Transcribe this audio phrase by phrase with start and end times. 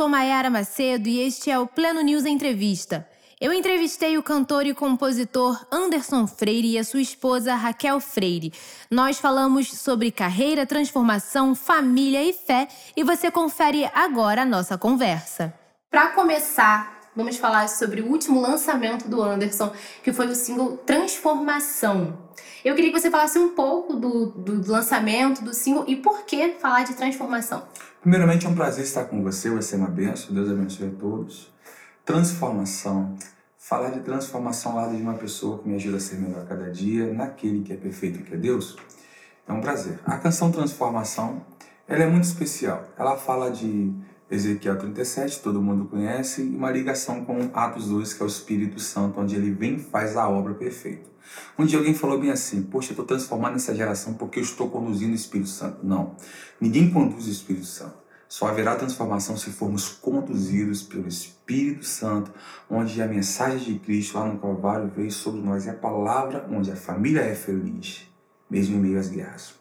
[0.00, 3.06] sou Mayara Macedo e este é o Pleno News Entrevista.
[3.38, 8.50] Eu entrevistei o cantor e compositor Anderson Freire e a sua esposa Raquel Freire.
[8.90, 15.52] Nós falamos sobre carreira, transformação, família e fé e você confere agora a nossa conversa.
[15.90, 19.70] Para começar, vamos falar sobre o último lançamento do Anderson,
[20.02, 22.30] que foi o single Transformação.
[22.64, 26.52] Eu queria que você falasse um pouco do, do lançamento do single e por que
[26.52, 27.68] falar de transformação.
[28.00, 31.52] Primeiramente, é um prazer estar com você, vai ser uma benção, Deus abençoe a todos.
[32.02, 33.14] Transformação.
[33.58, 36.70] Falar de transformação ao lado de uma pessoa que me ajuda a ser melhor cada
[36.70, 38.78] dia, naquele que é perfeito, que é Deus,
[39.46, 40.00] é um prazer.
[40.06, 41.44] A canção Transformação,
[41.86, 42.88] ela é muito especial.
[42.96, 43.92] Ela fala de
[44.30, 48.78] Ezequiel 37, todo mundo conhece, e uma ligação com Atos 2, que é o Espírito
[48.78, 51.10] Santo, onde ele vem e faz a obra perfeita.
[51.58, 54.70] Um dia alguém falou bem assim: Poxa, eu estou transformando essa geração porque eu estou
[54.70, 55.84] conduzindo o Espírito Santo.
[55.84, 56.14] Não,
[56.60, 57.98] ninguém conduz o Espírito Santo.
[58.28, 62.32] Só haverá transformação se formos conduzidos pelo Espírito Santo,
[62.70, 65.66] onde a mensagem de Cristo lá no Calvário veio sobre nós.
[65.66, 68.08] É a palavra onde a família é feliz,
[68.48, 69.59] mesmo em meio às guerras.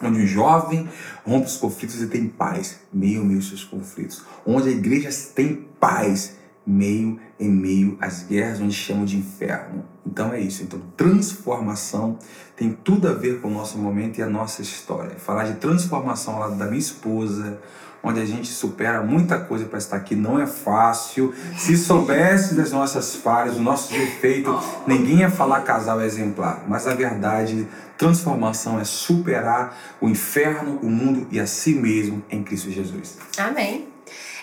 [0.00, 0.88] Onde o jovem
[1.24, 4.22] rompe os conflitos e tem paz, meio meio seus conflitos.
[4.46, 9.84] Onde a igreja tem paz, meio em meio às guerras, onde chamam de inferno.
[10.06, 10.62] Então é isso.
[10.62, 12.18] Então, transformação
[12.56, 15.16] tem tudo a ver com o nosso momento e a nossa história.
[15.16, 17.60] Falar de transformação ao lado da minha esposa,
[18.02, 21.34] onde a gente supera muita coisa para estar aqui, não é fácil.
[21.56, 26.64] Se soubesse das nossas falhas, do nosso defeito, ninguém ia falar casal exemplar.
[26.68, 32.42] Mas a verdade, transformação é superar o inferno, o mundo e a si mesmo em
[32.42, 33.18] Cristo Jesus.
[33.36, 33.88] Amém.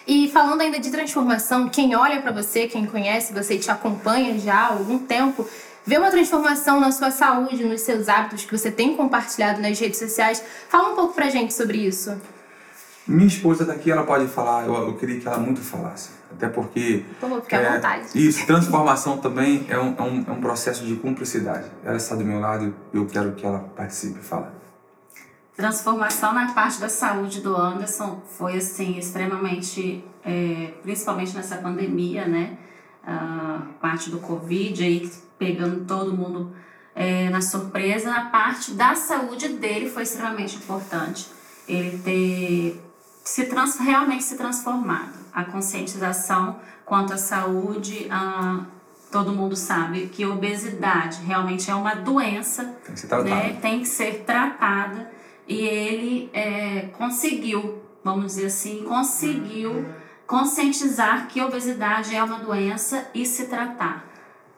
[0.08, 4.38] E falando ainda de transformação, quem olha para você, quem conhece você e te acompanha
[4.38, 5.47] já há algum tempo,
[5.84, 9.97] vê uma transformação na sua saúde, nos seus hábitos que você tem compartilhado nas redes
[9.97, 10.44] sociais.
[10.69, 12.16] Fala um pouco pra gente sobre isso.
[13.08, 16.09] Minha esposa daqui, ela pode falar, eu, eu queria que ela muito falasse.
[16.31, 17.06] Até porque.
[17.19, 18.07] Por favor, fique é, à vontade.
[18.16, 21.69] Isso, transformação também é um, é, um, é um processo de cumplicidade.
[21.84, 24.19] Ela está do meu lado e eu quero que ela participe.
[24.19, 24.53] Fala.
[25.56, 32.57] Transformação na parte da saúde do Anderson foi assim extremamente, é, principalmente nessa pandemia, né?
[33.06, 36.51] A parte do Covid aí pegando todo mundo
[36.96, 38.09] é, na surpresa.
[38.09, 41.30] Na parte da saúde dele foi extremamente importante.
[41.68, 42.81] Ele ter
[43.25, 45.13] se trans, realmente se transformado.
[45.34, 48.63] A conscientização quanto à saúde, a,
[49.12, 53.58] todo mundo sabe que obesidade realmente é uma doença, tem que ser tratada, né?
[53.62, 55.12] tem que ser tratada
[55.47, 59.86] e ele é, conseguiu, vamos dizer assim, conseguiu
[60.28, 64.06] conscientizar que obesidade é uma doença e se tratar.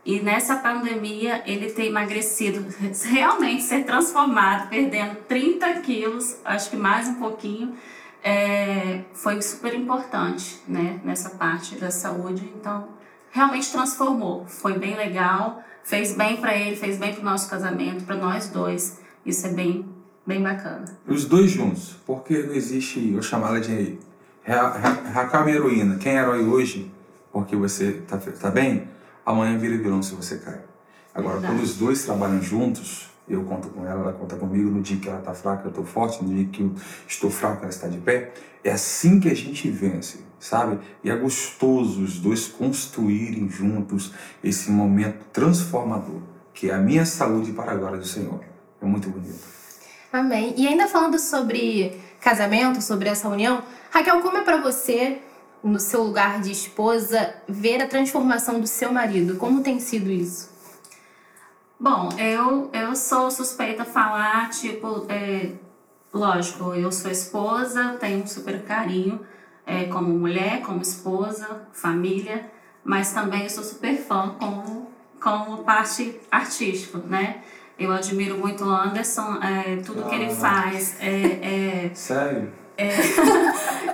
[0.06, 2.66] E nessa pandemia ele ter emagrecido,
[3.06, 7.76] realmente ser transformado, perdendo 30 quilos, acho que mais um pouquinho,
[8.24, 12.52] é, foi super importante né, nessa parte da saúde.
[12.60, 12.88] Então,
[13.32, 14.46] realmente transformou.
[14.48, 18.50] Foi bem legal, fez bem para ele, fez bem para o nosso casamento, para nós
[18.50, 19.00] dois.
[19.26, 19.86] Isso é bem,
[20.26, 20.86] bem bacana.
[21.08, 23.98] Os dois juntos, porque não existe, eu chamo ela de
[25.14, 25.98] Raquel heroína.
[25.98, 26.92] Quem é herói hoje,
[27.32, 28.88] porque você tá, tá bem,
[29.26, 30.62] amanhã vira vilão se você cai.
[31.14, 31.54] Agora, Verdade.
[31.54, 34.70] quando os dois trabalham juntos, eu conto com ela, ela conta comigo.
[34.70, 36.24] No dia que ela está fraca, eu estou forte.
[36.24, 36.72] No dia que eu
[37.08, 38.32] estou fraco, ela está de pé.
[38.64, 40.80] É assim que a gente vence, sabe?
[41.04, 46.22] E é gostoso os dois construírem juntos esse momento transformador,
[46.54, 48.40] que é a minha saúde para a glória do Senhor.
[48.82, 49.58] É muito bonito.
[50.12, 50.54] Amém.
[50.58, 53.62] E ainda falando sobre casamento, sobre essa união,
[53.92, 55.20] Raquel, como é para você,
[55.64, 59.36] no seu lugar de esposa, ver a transformação do seu marido?
[59.36, 60.57] Como tem sido isso?
[61.80, 65.52] Bom, eu, eu sou suspeita a falar, tipo, é,
[66.12, 69.20] lógico, eu sou esposa, tenho um super carinho
[69.64, 72.50] é, como mulher, como esposa, família,
[72.84, 74.90] mas também eu sou super fã como,
[75.22, 77.42] como parte artística, né?
[77.78, 82.52] Eu admiro muito o Anderson, é, tudo ah, que ele faz é, é Sério?
[82.76, 82.90] É,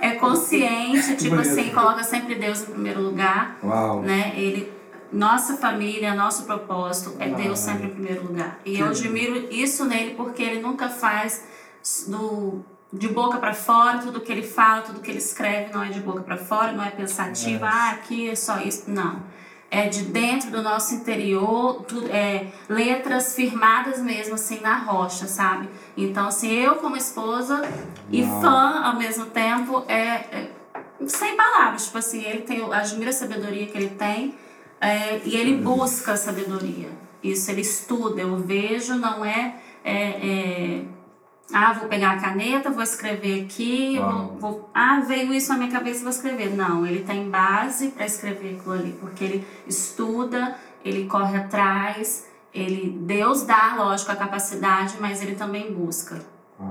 [0.00, 3.58] é consciente, tipo assim, coloca sempre Deus em primeiro lugar.
[3.62, 4.00] Uau.
[4.00, 4.32] Né?
[4.36, 4.72] Ele
[5.14, 8.58] nossa família, nosso propósito é Deus sempre em primeiro lugar.
[8.64, 11.44] E eu admiro isso nele porque ele nunca faz
[12.08, 15.90] do, de boca para fora, tudo que ele fala, tudo que ele escreve não é
[15.90, 18.90] de boca para fora, não é pensativo, ah, aqui é só isso.
[18.90, 19.22] Não.
[19.70, 25.68] É de dentro do nosso interior, tudo, é, letras firmadas mesmo assim na rocha, sabe?
[25.96, 27.62] Então, assim, eu como esposa
[28.10, 30.50] e fã ao mesmo tempo, é, é
[31.06, 31.86] sem palavras.
[31.86, 34.34] Tipo assim, ele tem, admiro a sabedoria que ele tem
[34.84, 36.90] é, e ele busca sabedoria.
[37.22, 40.84] Isso ele estuda, eu vejo, não é, é, é
[41.52, 45.70] ah, vou pegar a caneta, vou escrever aqui, vou, vou, ah, veio isso na minha
[45.70, 46.54] cabeça, vou escrever.
[46.54, 52.98] Não, ele tem base para escrever aquilo ali, porque ele estuda, ele corre atrás, ele
[53.00, 56.20] Deus dá, lógico, a capacidade, mas ele também busca.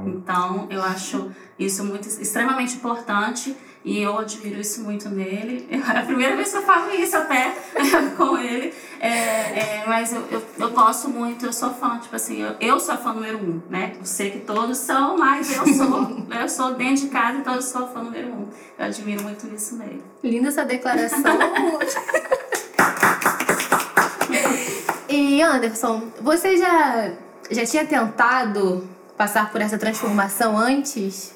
[0.06, 5.68] Então, eu acho isso muito extremamente importante e eu admiro isso muito nele.
[5.94, 7.54] É a primeira vez que eu falo isso até
[8.18, 12.42] com ele, é, é, mas eu, eu, eu, gosto muito, eu sou fã, tipo assim,
[12.42, 13.94] eu, eu sou fã número um, né?
[14.00, 17.62] Eu sei que todos são, mas eu sou, eu sou dentro de casa, então eu
[17.62, 18.48] sou fã número um.
[18.78, 20.02] Eu admiro muito isso nele.
[20.24, 21.22] Linda essa declaração.
[25.10, 27.12] e Anderson, você já,
[27.52, 28.88] já tinha tentado
[29.18, 31.33] passar por essa transformação antes?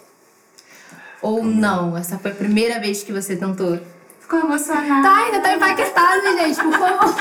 [1.22, 1.98] Ou não?
[1.98, 3.80] Essa foi a primeira vez que você tentou?
[4.20, 5.08] Ficou emocionada.
[5.08, 7.16] Tá, ainda tá empaquetada, gente, por favor.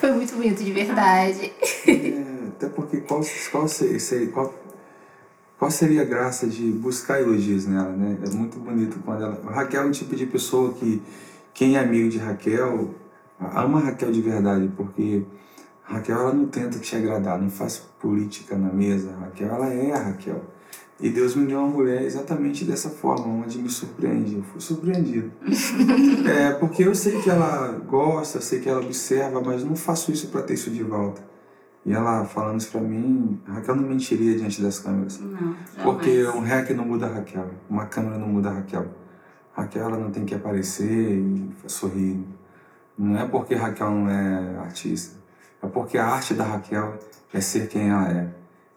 [0.00, 1.52] foi muito bonito, de verdade.
[1.86, 4.54] É, até porque qual, qual, seria, qual,
[5.58, 8.18] qual seria a graça de buscar elogios nela, né?
[8.24, 9.40] É muito bonito quando ela...
[9.50, 11.02] Raquel é um tipo de pessoa que
[11.54, 12.94] quem é amigo de Raquel
[13.54, 15.22] ama Raquel de verdade, porque
[15.92, 19.12] Raquel ela não tenta te agradar, não faz política na mesa.
[19.20, 20.42] Raquel ela é a Raquel.
[20.98, 24.36] E Deus me deu uma mulher exatamente dessa forma, onde me surpreende.
[24.36, 25.32] Eu fui surpreendido.
[26.28, 30.28] é, porque eu sei que ela gosta, sei que ela observa, mas não faço isso
[30.28, 31.20] para ter isso de volta.
[31.84, 35.18] E ela falando isso pra mim, Raquel não mentiria diante das câmeras.
[35.18, 38.86] Não, porque um hack não muda a Raquel, uma câmera não muda a Raquel.
[39.52, 42.24] Raquel ela não tem que aparecer e sorrir.
[42.96, 45.21] Não é porque Raquel não é artista,
[45.62, 46.98] é porque a arte da Raquel
[47.32, 48.28] é ser quem ela é.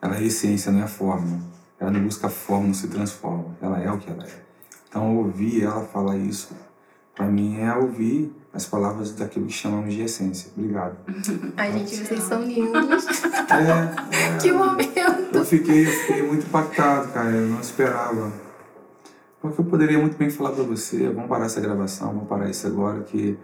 [0.01, 1.41] Ela é essência, não é forma.
[1.79, 3.55] Ela não busca forma, não se transforma.
[3.61, 4.45] Ela é o que ela é.
[4.87, 6.55] Então, ouvir ela falar isso,
[7.15, 10.51] para mim, é ouvir as palavras daquilo que chamamos de essência.
[10.55, 10.95] Obrigado.
[11.57, 13.05] Ai, gente, vocês são lindos.
[13.51, 15.35] É, é, que momento.
[15.35, 17.29] Eu fiquei, eu fiquei muito impactado, cara.
[17.29, 18.31] Eu não esperava.
[19.41, 22.65] Porque eu poderia muito bem falar para você, vamos parar essa gravação, vamos parar isso
[22.65, 23.37] agora, que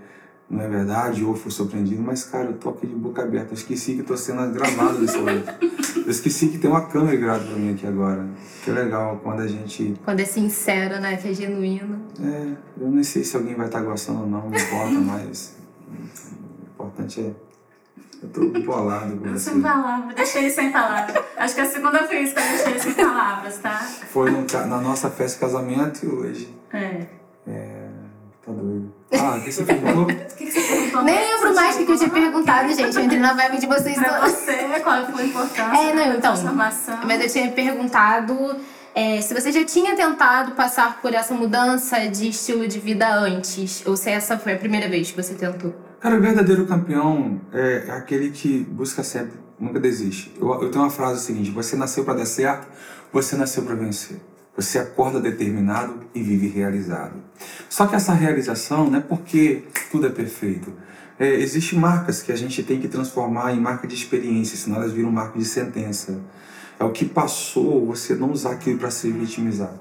[0.51, 3.51] não é verdade, ou fui surpreendido, mas, cara, eu tô aqui de boca aberta.
[3.51, 5.49] Eu esqueci que tô sendo gravado desse momento.
[5.95, 8.27] Eu esqueci que tem uma câmera gravada pra mim aqui agora.
[8.61, 9.95] Que legal quando a gente.
[10.03, 11.15] Quando é sincero, né?
[11.15, 12.01] Que é genuíno.
[12.21, 15.55] É, eu não sei se alguém vai estar tá gostando ou não, não importa, mas.
[15.89, 17.31] O importante é.
[18.21, 19.51] Eu tô bolado com você.
[19.51, 21.23] Sem palavras, deixei ele sem palavras.
[21.37, 23.77] Acho que é a segunda vez que eu deixei ele sem palavras, tá?
[23.77, 26.55] Foi no, na nossa festa de casamento e hoje.
[26.73, 27.20] É.
[29.37, 30.07] O que você perguntou?
[30.31, 31.03] O que, você perguntou?
[31.03, 32.95] Nem lembro mais o que eu tinha perguntado, gente.
[32.95, 33.97] Eu entrei na vibe de vocês.
[33.97, 36.99] Pra você, qual foi a importância é, não, então, transformação?
[37.05, 38.55] Mas eu tinha perguntado
[38.93, 43.83] é, se você já tinha tentado passar por essa mudança de estilo de vida antes,
[43.85, 45.73] ou se essa foi a primeira vez que você tentou.
[45.99, 50.33] Cara, o verdadeiro campeão é aquele que busca sempre, nunca desiste.
[50.39, 52.67] Eu, eu tenho uma frase seguinte: você nasceu para dar certo,
[53.13, 54.17] você nasceu para vencer.
[54.55, 57.13] Você acorda determinado e vive realizado.
[57.69, 60.73] Só que essa realização não é porque tudo é perfeito.
[61.17, 64.91] É, Existem marcas que a gente tem que transformar em marca de experiência, senão elas
[64.91, 66.19] viram marca de sentença.
[66.79, 69.73] É o que passou, você não usar aquilo para se vitimizar.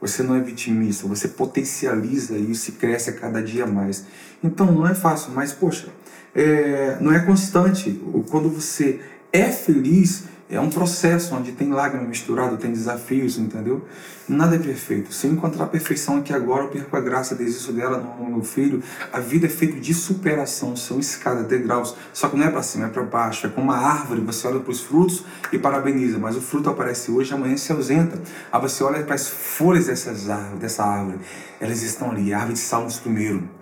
[0.00, 4.04] Você não é vitimista, você potencializa isso e cresce a cada dia mais.
[4.42, 5.88] Então não é fácil, mas poxa,
[6.34, 8.00] é, não é constante.
[8.30, 9.00] Quando você
[9.32, 13.84] é feliz, é um processo onde tem lágrima misturada, tem desafios, entendeu?
[14.26, 15.12] Nada é perfeito.
[15.12, 18.42] Se eu encontrar a perfeição aqui agora, eu perco a graça, desisto dela no meu
[18.42, 18.82] filho.
[19.12, 21.94] A vida é feita de superação, são escadas, degraus.
[22.14, 23.46] Só que não é para cima, é para baixo.
[23.46, 27.10] É como uma árvore, você olha para os frutos e parabeniza, mas o fruto aparece
[27.10, 28.18] hoje, amanhã se ausenta.
[28.50, 31.18] Aí você olha para as folhas dessas árvores, dessa árvore,
[31.60, 33.57] elas estão ali, a árvore de Salmos primeiro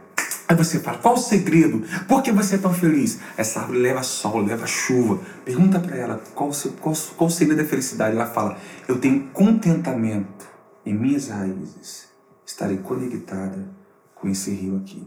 [0.49, 1.83] Aí você fala, qual o segredo?
[2.07, 3.19] Por que você é tão feliz?
[3.37, 5.21] Essa árvore leva sol, leva chuva.
[5.45, 6.50] Pergunta para ela qual,
[6.81, 8.15] qual, qual o segredo da felicidade.
[8.15, 10.47] Ela fala, eu tenho contentamento
[10.85, 12.07] em minhas raízes.
[12.47, 13.69] Estarei conectada
[14.15, 15.05] com esse rio aqui.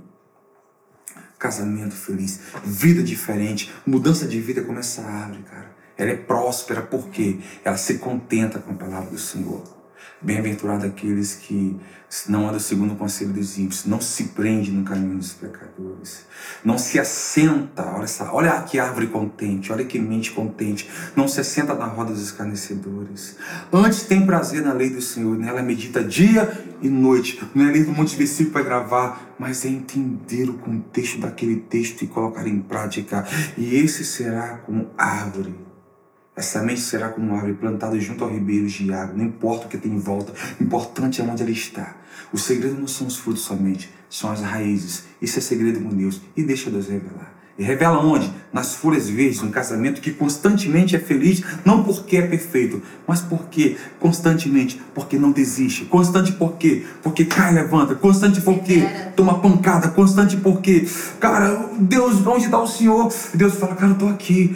[1.38, 5.72] Casamento feliz, vida diferente, mudança de vida como essa árvore, cara.
[5.98, 9.78] Ela é próspera porque ela se contenta com a palavra do Senhor.
[10.21, 11.79] Bem-aventurado aqueles que
[12.27, 16.25] não andam segundo o conselho dos ímpios, não se prende no caminho dos pecadores,
[16.63, 21.39] não se assenta, olha, essa, olha que árvore contente, olha que mente contente, não se
[21.39, 23.38] assenta na roda dos escarnecedores.
[23.71, 27.41] Antes tem prazer na lei do Senhor, nela medita dia e noite.
[27.53, 31.57] Não é ler um monte de versículo para gravar, mas é entender o contexto daquele
[31.57, 33.25] texto e colocar em prática.
[33.57, 35.68] E esse será como árvore
[36.39, 39.69] essa mente será como uma árvore plantada junto ao ribeiro de água, não importa o
[39.69, 41.98] que tem em volta, o importante é onde ela está.
[42.31, 45.03] O segredo não são os frutos somente, são as raízes.
[45.22, 47.38] Isso é segredo com Deus e deixa Deus revelar.
[47.59, 48.31] E revela onde?
[48.53, 53.75] Nas folhas verdes, um casamento que constantemente é feliz, não porque é perfeito, mas porque
[53.99, 55.83] constantemente, porque não desiste.
[55.83, 56.85] Constante por quê?
[57.03, 57.95] Porque cai e levanta.
[57.95, 59.89] Constante porque toma pancada.
[59.89, 60.87] Constante porque,
[61.19, 63.13] cara, Deus, onde está o Senhor?
[63.33, 64.55] Deus fala, cara, eu estou aqui.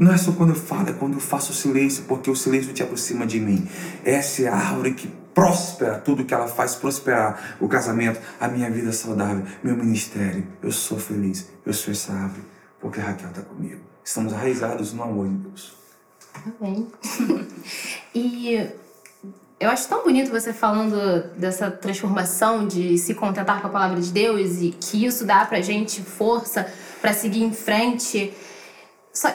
[0.00, 2.82] Não é só quando eu falo, é quando eu faço silêncio, porque o silêncio te
[2.82, 3.68] aproxima de mim.
[4.04, 8.70] Essa é a árvore que próspera, tudo que ela faz prosperar, o casamento, a minha
[8.70, 10.48] vida saudável, meu ministério.
[10.62, 12.42] Eu sou feliz, eu sou essa árvore,
[12.80, 13.82] porque Raquel está comigo.
[14.02, 15.74] Estamos arraizados no amor de Deus.
[16.58, 16.90] Amém.
[18.14, 18.66] e
[19.60, 24.10] eu acho tão bonito você falando dessa transformação de se contentar com a palavra de
[24.10, 26.66] Deus e que isso dá pra gente força
[27.02, 28.32] para seguir em frente.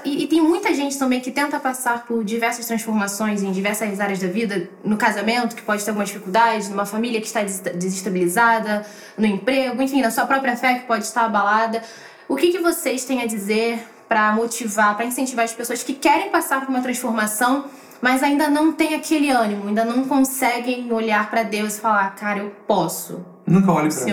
[0.06, 4.20] E, e, tem muita gente também que tenta passar por diversas transformações em diversas áreas
[4.20, 8.86] da vida, no casamento, que pode ter alguma dificuldade, numa família que está desestabilizada,
[9.18, 11.82] no emprego, enfim, na sua própria fé que pode estar abalada.
[12.28, 16.30] O que, que vocês têm a dizer para motivar, para incentivar as pessoas que querem
[16.30, 17.66] passar por uma transformação,
[18.02, 22.40] mas ainda não têm aquele ânimo, ainda não conseguem olhar para Deus e falar, cara,
[22.40, 23.26] eu posso.
[23.48, 24.12] Nunca olhe para mim.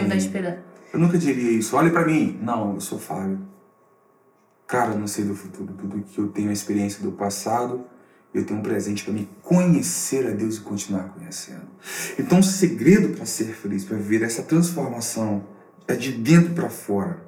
[0.92, 1.76] Eu nunca diria isso.
[1.76, 2.38] Olhe para mim.
[2.40, 3.57] Não, eu sou Fábio.
[4.68, 5.72] Cara, não sei do futuro.
[5.72, 7.86] Tudo que eu tenho a experiência do passado,
[8.34, 11.66] eu tenho um presente para me conhecer a Deus e continuar conhecendo.
[12.18, 15.42] Então, o segredo para ser feliz, para viver essa transformação,
[15.88, 17.18] é de dentro para fora.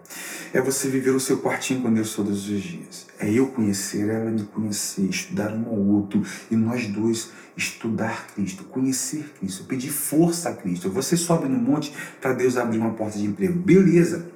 [0.52, 3.06] É você viver o seu quartinho com Deus todos os dias.
[3.18, 8.64] É eu conhecer, ela me conhecer, estudar um ao outro e nós dois estudar Cristo,
[8.64, 10.90] conhecer Cristo, pedir força a Cristo.
[10.90, 13.58] Você sobe no monte para Deus abrir uma porta de emprego.
[13.58, 14.29] Beleza.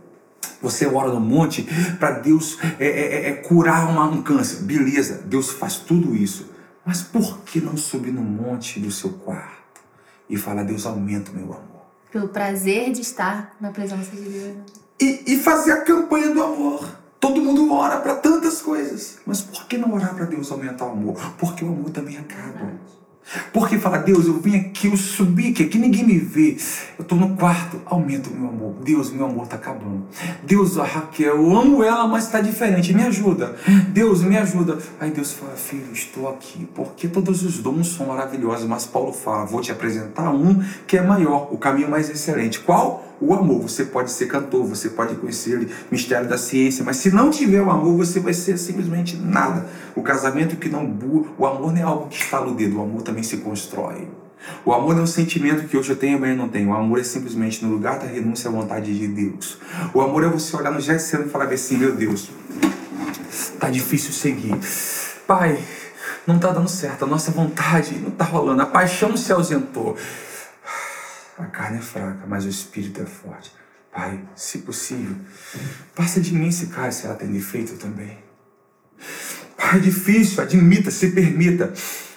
[0.64, 1.62] Você ora no monte
[2.00, 4.62] para Deus é, é, é, é curar uma, um câncer.
[4.62, 6.50] Beleza, Deus faz tudo isso.
[6.86, 9.82] Mas por que não subir no monte do seu quarto
[10.28, 11.84] e falar, Deus, aumenta o meu amor?
[12.10, 14.56] Pelo prazer de estar na presença de Deus.
[14.98, 16.88] E, e fazer a campanha do amor.
[17.20, 19.18] Todo mundo ora para tantas coisas.
[19.26, 21.34] Mas por que não orar para Deus aumentar o amor?
[21.38, 22.72] Porque o amor também acaba.
[23.52, 26.56] Porque fala, Deus, eu vim aqui, eu subi aqui, aqui ninguém me vê.
[26.98, 28.74] Eu estou no quarto, aumenta o meu amor.
[28.84, 30.04] Deus, meu amor está acabando.
[30.42, 33.56] Deus, a Raquel, eu amo ela, mas está diferente, me ajuda.
[33.88, 34.78] Deus, me ajuda.
[35.00, 39.44] Aí Deus fala, filho, estou aqui, porque todos os dons são maravilhosos, mas Paulo fala,
[39.46, 42.60] vou te apresentar um que é maior, o caminho mais excelente.
[42.60, 43.13] Qual?
[43.24, 43.62] O amor.
[43.62, 47.62] Você pode ser cantor, você pode conhecer o mistério da ciência, mas se não tiver
[47.62, 49.66] o amor, você vai ser simplesmente nada.
[49.96, 50.84] O casamento que não
[51.38, 54.08] o amor não é algo que está no dedo, o amor também se constrói.
[54.64, 56.68] O amor é um sentimento que hoje eu tenho e amanhã não tenho.
[56.68, 59.58] O amor é simplesmente no lugar da renúncia à vontade de Deus.
[59.94, 62.28] O amor é você olhar no Getsemane e falar assim, meu Deus,
[63.58, 64.54] tá difícil seguir.
[65.26, 65.58] Pai,
[66.26, 69.96] não tá dando certo, a nossa vontade não tá rolando, a paixão se ausentou.
[71.38, 73.52] A carne é fraca, mas o espírito é forte.
[73.92, 75.16] Pai, se possível,
[75.94, 78.18] passa de mim esse cálice, ela tem defeito também.
[79.56, 81.72] Pai, é difícil, admita, se permita,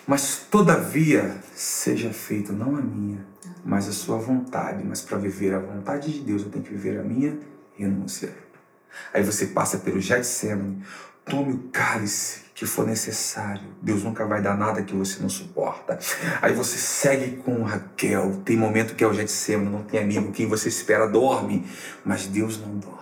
[0.07, 3.25] mas todavia seja feito não a minha,
[3.63, 4.83] mas a sua vontade.
[4.83, 7.37] Mas para viver a vontade de Deus, eu tenho que viver a minha
[7.75, 8.33] renúncia.
[9.13, 10.83] Aí você passa pelo Getsemane,
[11.25, 13.61] tome o cálice que for necessário.
[13.83, 15.99] Deus nunca vai dar nada que você não suporta.
[16.41, 18.41] Aí você segue com Raquel.
[18.43, 20.31] Tem momento que é o Getsemane, não tem amigo.
[20.31, 21.67] Quem você espera dorme,
[22.03, 22.97] mas Deus não dorme.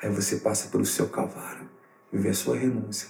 [0.00, 1.68] Aí você passa pelo seu calvário.
[2.12, 3.08] Viver a sua renúncia.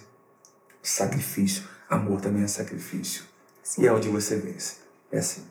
[0.82, 1.64] Sacrifício.
[1.90, 3.24] Amor também é sacrifício.
[3.62, 3.82] Sim.
[3.82, 4.76] E é onde você vence.
[5.12, 5.42] É assim.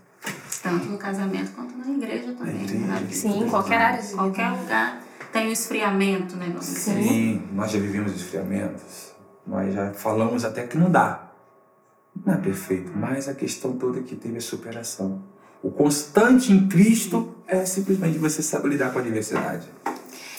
[0.64, 2.56] Tanto no casamento quanto na igreja também.
[2.56, 3.08] Né?
[3.12, 4.04] Sim, em qualquer área.
[4.04, 6.52] Qualquer lugar tem o esfriamento, né?
[6.62, 7.04] Sim.
[7.04, 9.11] Sim, nós já vivemos esfriamentos
[9.46, 11.32] nós já falamos até que não dá.
[12.26, 15.24] Não é perfeito, mas a questão toda é que teve a superação.
[15.64, 19.68] O constante em Cristo é simplesmente você saber lidar com a diversidade.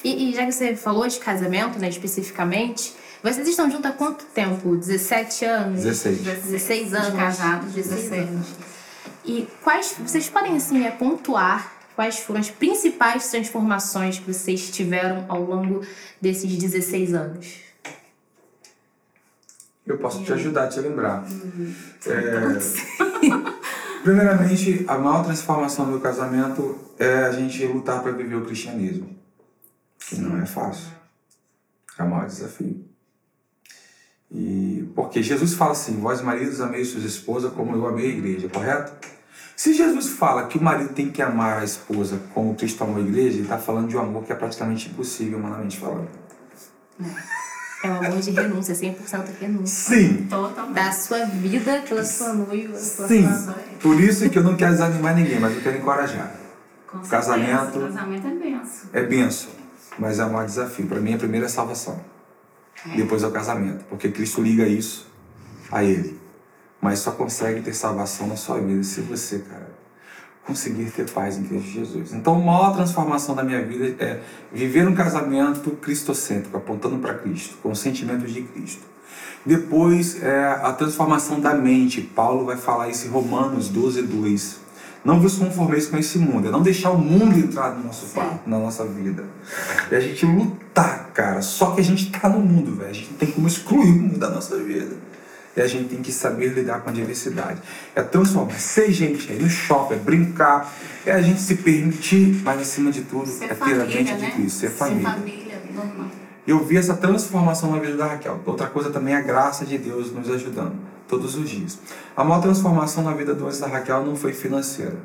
[0.04, 4.24] E, e, já que você falou de casamento, né, especificamente, vocês estão juntos há quanto
[4.26, 4.76] tempo?
[4.76, 5.82] 17 anos?
[5.82, 6.18] 16.
[6.18, 7.14] 16 anos.
[7.14, 8.46] casados, 16 anos.
[9.24, 15.24] E quais, vocês podem, assim, é, pontuar quais foram as principais transformações que vocês tiveram
[15.28, 15.82] ao longo
[16.20, 17.71] desses 16 anos?
[19.86, 21.24] Eu posso te ajudar a te lembrar.
[22.06, 22.58] É,
[24.02, 29.16] primeiramente, a maior transformação do casamento é a gente lutar para viver o cristianismo.
[29.98, 30.90] Que não é fácil.
[31.98, 32.84] É o maior desafio.
[34.30, 38.48] E porque Jesus fala assim: Vós maridos amei suas esposas como eu amei a igreja,
[38.48, 38.92] correto?
[39.54, 43.00] Se Jesus fala que o marido tem que amar a esposa como Cristo amou a
[43.00, 46.08] igreja, ele está falando de um amor que é praticamente impossível, humanamente falando.
[47.00, 47.51] É.
[47.82, 49.96] É um amor de renúncia, 100% renúncia.
[49.96, 50.26] Sim.
[50.30, 50.74] Totalmente.
[50.74, 52.78] Da sua vida pela sua noiva.
[52.78, 53.28] Sim.
[53.28, 56.32] Sua Por isso que eu não quero desanimar ninguém, mas eu quero encorajar.
[56.86, 58.90] Com casamento, casamento é benção.
[58.92, 59.50] É benção,
[59.98, 60.86] mas é um desafio.
[60.86, 62.00] Para mim, a primeira é salvação.
[62.86, 62.96] é.
[62.96, 65.10] depois é o casamento, porque Cristo liga isso
[65.70, 66.20] a Ele.
[66.80, 69.71] Mas só consegue ter salvação na sua vida se você, cara,
[70.46, 72.12] conseguir ter paz em Cristo Jesus.
[72.12, 74.20] Então, a maior transformação da minha vida é
[74.52, 78.82] viver um casamento cristocêntrico, apontando para Cristo, com sentimentos de Cristo.
[79.44, 82.00] Depois, é, a transformação da mente.
[82.00, 84.62] Paulo vai falar isso em Romanos 12, 2.
[85.04, 86.46] Não vos conformeis com esse mundo.
[86.46, 89.24] É não deixar o mundo entrar no nosso quarto, na nossa vida.
[89.90, 91.42] É a gente lutar, cara.
[91.42, 92.90] Só que a gente está no mundo, velho.
[92.90, 94.94] A gente não tem como excluir o mundo da nossa vida.
[95.56, 97.60] E a gente tem que saber lidar com a diversidade.
[97.94, 100.72] É transformar, ser gente, é ir no shopping, é brincar,
[101.04, 104.16] é a gente se permitir, mas acima de tudo, ser é ter a mente né?
[104.16, 105.10] de Cristo, ser família.
[105.10, 106.06] Ser família, normal.
[106.46, 108.40] Eu vi essa transformação na vida da Raquel.
[108.44, 110.74] Outra coisa também é a graça de Deus nos ajudando
[111.06, 111.78] todos os dias.
[112.16, 114.96] A maior transformação na vida do da Raquel não foi financeira,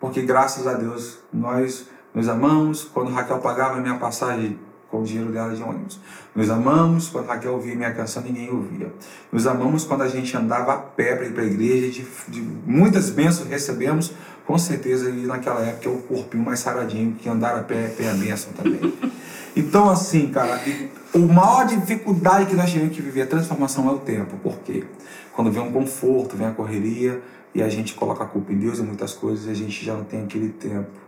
[0.00, 2.84] porque graças a Deus nós nos amamos.
[2.84, 4.58] Quando Raquel pagava a minha passagem
[4.92, 5.98] com o dinheiro dela de ônibus.
[6.36, 8.92] Nos amamos quando Raquel ouvia minha canção, ninguém ouvia.
[9.32, 12.40] Nos amamos quando a gente andava a pé para ir para a igreja, de, de,
[12.66, 14.12] muitas bênçãos recebemos,
[14.46, 18.14] com certeza, e naquela época o corpinho mais saradinho, que andar a pé é a
[18.14, 18.92] bênção também.
[19.54, 20.58] Então, assim, cara,
[21.14, 24.38] a maior dificuldade que nós tivemos que viver a transformação é o tempo.
[24.38, 24.82] Por quê?
[25.34, 27.20] Quando vem um conforto, vem a correria,
[27.54, 30.04] e a gente coloca a culpa em Deus em muitas coisas, a gente já não
[30.04, 31.01] tem aquele tempo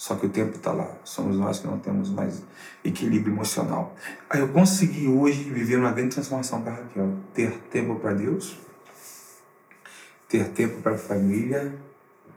[0.00, 0.96] só que o tempo está lá.
[1.04, 2.42] Somos nós que não temos mais
[2.82, 3.94] equilíbrio emocional.
[4.30, 7.16] Aí eu consegui hoje viver uma grande transformação com a Raquel.
[7.34, 8.56] Ter tempo para Deus,
[10.26, 11.78] ter tempo para a família,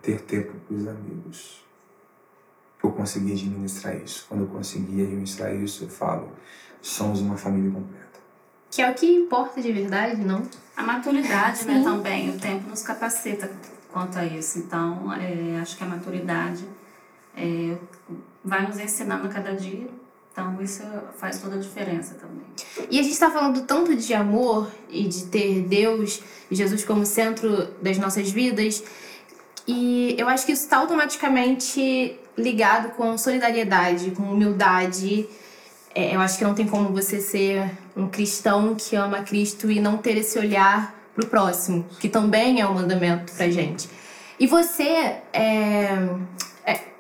[0.01, 1.63] ter tempo para os amigos.
[2.83, 4.25] Eu consegui administrar isso.
[4.27, 6.33] Quando eu consegui administrar isso, eu falo,
[6.81, 8.19] somos uma família completa.
[8.71, 10.43] Que é o que importa de verdade, não?
[10.75, 12.29] A maturidade, né, também.
[12.29, 13.49] O tempo nos capacita
[13.89, 14.59] quanto a isso.
[14.59, 16.82] Então, é, acho que a maturidade
[17.35, 17.77] é,
[18.43, 19.87] vai nos ensinando cada dia.
[20.31, 20.81] Então, isso
[21.17, 22.43] faz toda a diferença também.
[22.89, 27.05] E a gente está falando tanto de amor e de ter Deus e Jesus como
[27.05, 28.83] centro das nossas vidas.
[29.67, 35.27] E eu acho que isso está automaticamente ligado com solidariedade, com humildade.
[35.93, 39.79] É, eu acho que não tem como você ser um cristão que ama Cristo e
[39.79, 43.87] não ter esse olhar para o próximo, que também é um mandamento para gente.
[44.39, 45.95] E você é,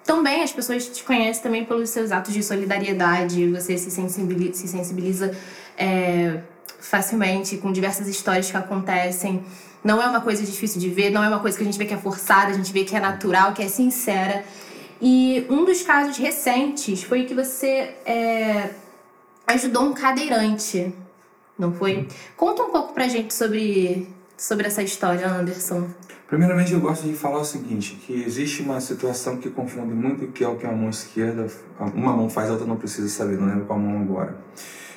[0.03, 4.67] também as pessoas te conhecem também pelos seus atos de solidariedade, você se sensibiliza, se
[4.67, 5.35] sensibiliza
[5.77, 6.41] é,
[6.79, 9.43] facilmente com diversas histórias que acontecem.
[9.83, 11.85] Não é uma coisa difícil de ver, não é uma coisa que a gente vê
[11.85, 14.43] que é forçada, a gente vê que é natural, que é sincera.
[15.01, 18.69] E um dos casos recentes foi que você é,
[19.47, 20.93] ajudou um cadeirante,
[21.57, 22.07] não foi?
[22.37, 24.07] Conta um pouco pra gente sobre,
[24.37, 25.87] sobre essa história, Anderson.
[26.27, 30.43] Primeiramente, eu gosto de falar o seguinte, que existe uma situação que confunde muito, que
[30.43, 31.47] é o que a mão esquerda,
[31.93, 34.35] uma mão faz, a outra não precisa saber, não lembro qual mão agora.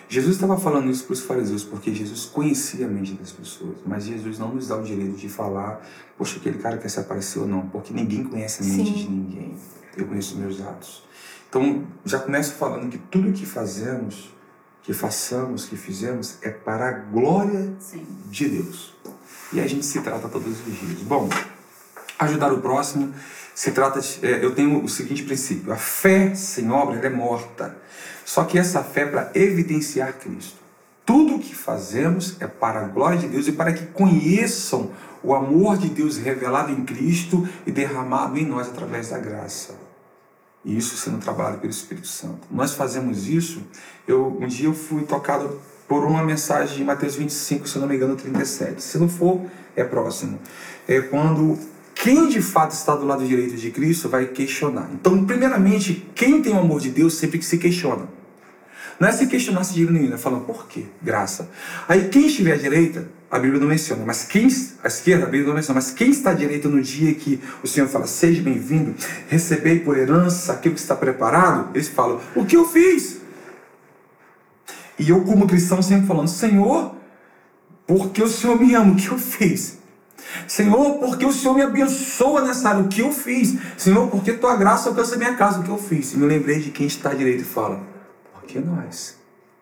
[0.08, 4.04] Jesus estava falando isso para os fariseus, porque Jesus conhecia a mente das pessoas, mas
[4.04, 5.84] Jesus não nos dá o direito de falar,
[6.16, 8.94] poxa, aquele cara quer se aparecer ou não, porque ninguém conhece a mente Sim.
[8.94, 9.56] de ninguém.
[9.96, 11.02] Eu conheço meus atos.
[11.48, 14.32] Então, já começo falando que tudo que fazemos,
[14.82, 18.06] que façamos, que fizemos, é para a glória Sim.
[18.30, 18.94] de Deus.
[19.52, 21.00] E a gente se trata todos os dias.
[21.02, 21.28] Bom,
[22.18, 23.14] ajudar o próximo
[23.54, 27.76] se trata de, é, eu tenho o seguinte princípio: a fé sem obra é morta.
[28.24, 30.56] Só que essa fé é para evidenciar Cristo.
[31.04, 34.90] Tudo o que fazemos é para a glória de Deus e para que conheçam
[35.22, 39.74] o amor de Deus revelado em Cristo e derramado em nós através da graça.
[40.64, 42.40] E isso sendo trabalhado pelo Espírito Santo.
[42.50, 43.62] Nós fazemos isso.
[44.06, 47.96] Eu um dia eu fui tocado por uma mensagem de Mateus 25, se não me
[47.96, 48.82] engano, 37.
[48.82, 49.40] Se não for,
[49.74, 50.38] é próximo.
[50.88, 51.58] É quando
[51.94, 54.88] quem de fato está do lado direito de Cristo vai questionar.
[54.92, 58.06] Então, primeiramente, quem tem o amor de Deus sempre que se questiona.
[58.98, 60.84] Não é se questionar se nenhum, é falando por quê?
[61.02, 61.50] Graça.
[61.86, 64.48] Aí quem estiver à direita, a Bíblia não menciona, mas quem
[64.82, 67.66] à esquerda, a Bíblia não menciona, mas quem está à direita no dia que o
[67.66, 68.94] Senhor fala, seja bem-vindo,
[69.28, 73.25] recebei por herança aquilo que está preparado, eles falam, o que eu fiz?
[74.98, 76.94] E eu, como cristão, sempre falando: Senhor,
[77.86, 79.78] porque o Senhor me ama, o que eu fiz?
[80.48, 83.56] Senhor, porque o Senhor me abençoa nessa área, o que eu fiz?
[83.76, 86.12] Senhor, porque tua graça alcança minha casa, o que eu fiz?
[86.12, 87.80] E me lembrei de quem está à direita e fala:
[88.34, 89.16] Porque nós?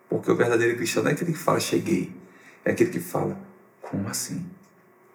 [0.09, 2.15] Porque o verdadeiro cristão não é aquele que fala, cheguei.
[2.65, 3.37] É aquele que fala,
[3.83, 4.47] como assim?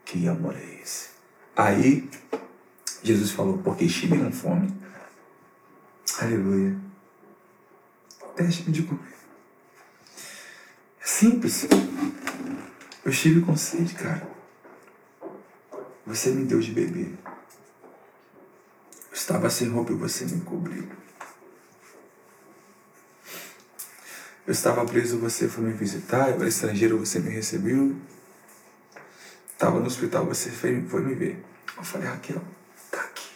[0.06, 1.10] Que amor é esse?
[1.56, 2.10] Aí,
[3.02, 4.74] Jesus falou, porque estive com fome.
[6.20, 6.76] Aleluia.
[8.36, 9.19] Deixe-me de comer.
[11.10, 11.68] Simples.
[13.04, 14.30] Eu estive com sede, cara.
[16.06, 17.18] Você me deu de beber.
[17.26, 20.88] Eu estava sem roupa e você me cobriu.
[24.46, 26.30] Eu estava preso, você foi me visitar.
[26.30, 27.96] Eu era estrangeiro, você me recebeu.
[29.52, 31.44] Estava no hospital, você foi, foi me ver.
[31.76, 32.42] Eu falei, Raquel,
[32.92, 33.32] tá aqui.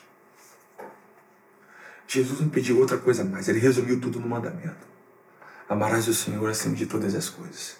[2.07, 3.49] Jesus não pediu outra coisa mais.
[3.49, 4.92] Ele resumiu tudo no mandamento.
[5.73, 7.77] Amarás o Senhor acima de todas as coisas.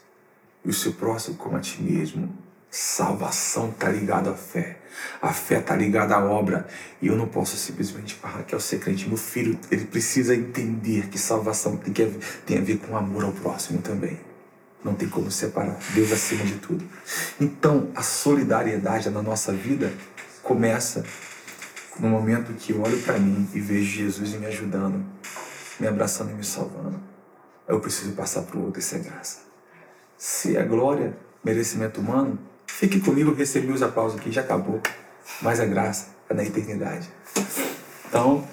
[0.65, 2.35] E o seu próximo como a ti mesmo.
[2.71, 4.79] Salvação está ligada à fé.
[5.21, 6.67] A fé está ligada à obra.
[6.99, 9.07] E eu não posso simplesmente falar que é o ser crente.
[9.07, 12.03] Meu filho, ele precisa entender que salvação tem, que,
[12.47, 14.19] tem a ver com amor ao próximo também.
[14.83, 15.77] Não tem como separar.
[15.93, 16.83] Deus acima de tudo.
[17.39, 19.93] Então, a solidariedade na nossa vida
[20.41, 21.05] começa
[21.99, 25.05] no momento que eu olho para mim e vejo Jesus me ajudando,
[25.79, 27.12] me abraçando e me salvando.
[27.67, 29.39] Eu preciso passar para o outro, isso é graça.
[30.17, 32.39] Se é glória, merecimento humano,
[32.73, 34.81] Fique comigo, recebi os aplausos aqui, já acabou.
[35.41, 37.07] Mas a graça é na eternidade.
[38.09, 38.45] Então,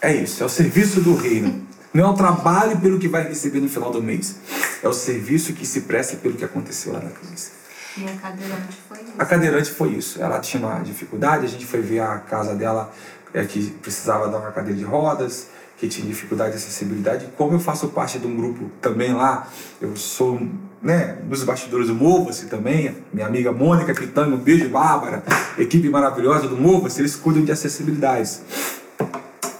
[0.00, 0.42] é isso.
[0.42, 1.66] É o serviço do reino.
[1.92, 4.36] Não é o trabalho pelo que vai receber no final do mês.
[4.82, 7.52] É o serviço que se presta pelo que aconteceu lá na cruz.
[7.96, 9.14] E a cadeirante foi isso?
[9.18, 10.22] A cadeirante foi isso.
[10.22, 12.92] Ela tinha uma dificuldade, a gente foi ver a casa dela
[13.32, 15.48] é, que precisava dar uma cadeira de rodas,
[15.82, 17.26] que tinha dificuldade de acessibilidade.
[17.36, 20.40] Como eu faço parte de um grupo também lá, eu sou
[20.80, 25.24] né, nos bastidores do Mova-se também, minha amiga Mônica Pitanga, um beijo, Bárbara,
[25.58, 28.42] equipe maravilhosa do Mova-se, eles cuidam de acessibilidades,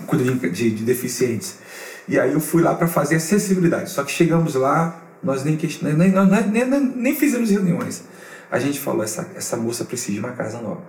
[0.06, 1.58] cuidam de, de, de deficientes.
[2.06, 6.12] E aí eu fui lá para fazer acessibilidade, só que chegamos lá, nós nem, nem,
[6.12, 8.04] nem, nem, nem fizemos reuniões.
[8.48, 10.85] A gente falou, essa, essa moça precisa de uma casa nova.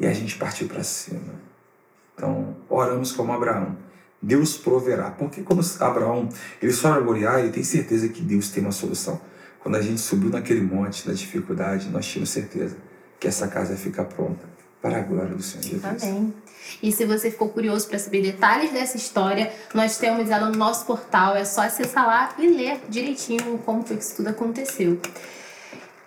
[0.00, 1.20] E a gente partiu para cima.
[2.14, 3.76] Então, oramos como Abraão.
[4.26, 5.10] Deus proverá.
[5.10, 6.28] Porque como Abraão,
[6.60, 9.20] ele só era Moriá, ele tem certeza que Deus tem uma solução.
[9.60, 12.76] Quando a gente subiu naquele monte da dificuldade, nós tínhamos certeza
[13.20, 14.44] que essa casa ia ficar pronta
[14.82, 16.02] para a glória do Senhor Jesus.
[16.02, 16.34] Amém.
[16.82, 20.84] E se você ficou curioso para saber detalhes dessa história, nós temos ela no nosso
[20.84, 21.36] portal.
[21.36, 25.00] É só acessar lá e ler direitinho como foi que isso tudo aconteceu.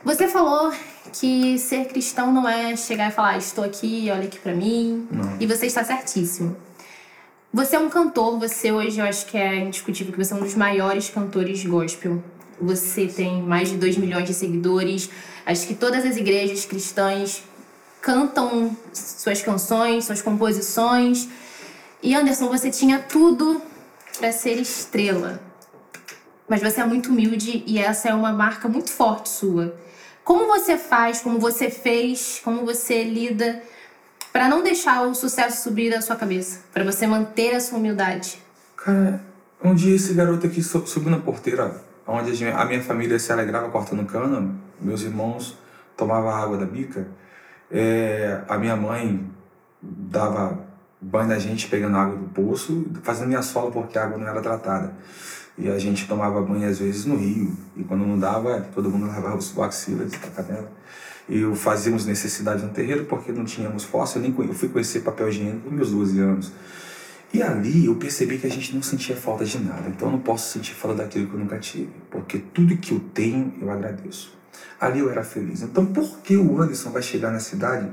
[0.03, 0.73] Você falou
[1.13, 5.07] que ser cristão não é chegar e falar, estou aqui, olha aqui para mim.
[5.09, 5.37] Não.
[5.39, 6.55] E você está certíssimo.
[7.51, 10.41] Você é um cantor, você hoje eu acho que é indiscutível que você é um
[10.41, 12.23] dos maiores cantores gospel
[12.61, 15.09] você tem mais de 2 milhões de seguidores.
[15.45, 17.43] Acho que todas as igrejas cristãs
[18.01, 21.27] cantam suas canções, suas composições.
[22.03, 23.61] E Anderson, você tinha tudo
[24.17, 25.41] para ser estrela.
[26.47, 29.75] Mas você é muito humilde e essa é uma marca muito forte sua.
[30.23, 33.61] Como você faz, como você fez, como você lida
[34.31, 38.39] para não deixar o sucesso subir da sua cabeça, para você manter a sua humildade?
[38.75, 39.21] Cara,
[39.63, 44.05] um dia esse garoto aqui subiu na porteira onde a minha família se alegrava cortando
[44.05, 45.57] cana, meus irmãos
[45.95, 47.07] tomavam água da bica,
[47.69, 49.29] é, a minha mãe
[49.81, 50.57] dava
[50.99, 54.41] banho na gente pegando água do poço, fazendo minha sola porque a água não era
[54.41, 54.93] tratada.
[55.57, 59.07] E a gente tomava banho às vezes no rio, e quando não dava, todo mundo
[59.07, 60.71] lavava os axilas da canela.
[61.29, 65.29] E fazíamos necessidade no terreiro porque não tínhamos fóssil, eu, nem, eu fui conhecer papel
[65.29, 66.51] higiênico com meus 12 anos.
[67.31, 69.87] E ali eu percebi que a gente não sentia falta de nada.
[69.87, 71.91] Então eu não posso sentir falta daquilo que eu nunca tive.
[72.09, 74.35] Porque tudo que eu tenho, eu agradeço.
[74.81, 75.61] Ali eu era feliz.
[75.61, 77.91] Então por que o Anderson vai chegar na cidade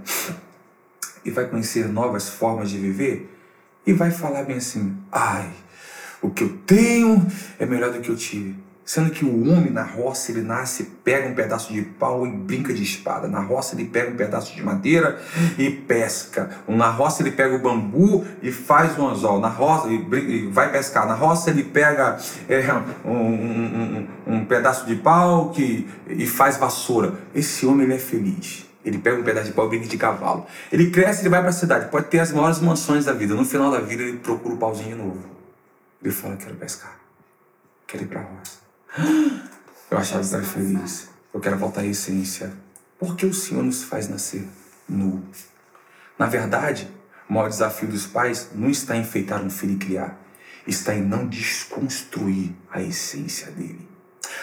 [1.24, 3.30] e vai conhecer novas formas de viver
[3.86, 5.50] e vai falar bem assim: ai,
[6.22, 7.26] o que eu tenho
[7.58, 8.65] é melhor do que eu tive.
[8.86, 12.72] Sendo que o homem na roça, ele nasce, pega um pedaço de pau e brinca
[12.72, 13.26] de espada.
[13.26, 15.20] Na roça, ele pega um pedaço de madeira
[15.58, 16.50] e pesca.
[16.68, 19.40] Na roça, ele pega o bambu e faz um anzol.
[19.40, 21.04] Na roça, e vai pescar.
[21.04, 22.16] Na roça, ele pega
[22.48, 22.62] é,
[23.04, 27.14] um, um, um, um, pedaço de pau que, e faz vassoura.
[27.34, 28.66] Esse homem, ele é feliz.
[28.84, 30.46] Ele pega um pedaço de pau e brinca de cavalo.
[30.70, 31.90] Ele cresce, ele vai para a cidade.
[31.90, 33.34] Pode ter as maiores mansões da vida.
[33.34, 35.24] No final da vida, ele procura o pauzinho de novo.
[36.00, 36.96] Ele fala, quero pescar.
[37.84, 38.65] Quero ir para a roça.
[39.90, 41.08] Eu achava estar feliz.
[41.32, 42.52] Eu quero voltar à essência.
[42.98, 44.46] Por que o Senhor nos faz nascer
[44.88, 45.22] nu?
[46.18, 46.90] Na verdade,
[47.28, 50.18] o maior desafio dos pais não está em enfeitar um filho e criar,
[50.66, 53.86] está em não desconstruir a essência dele.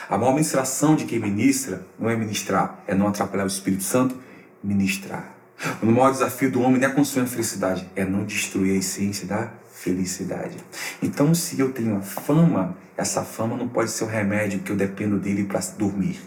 [0.07, 4.15] A maior ministração de quem ministra não é ministrar, é não atrapalhar o Espírito Santo,
[4.63, 5.33] ministrar.
[5.81, 9.25] O maior desafio do homem não é construir a felicidade, é não destruir a essência
[9.25, 9.51] da
[9.83, 10.57] felicidade.
[11.01, 14.75] Então, se eu tenho a fama, essa fama não pode ser o remédio que eu
[14.75, 16.19] dependo dele para dormir.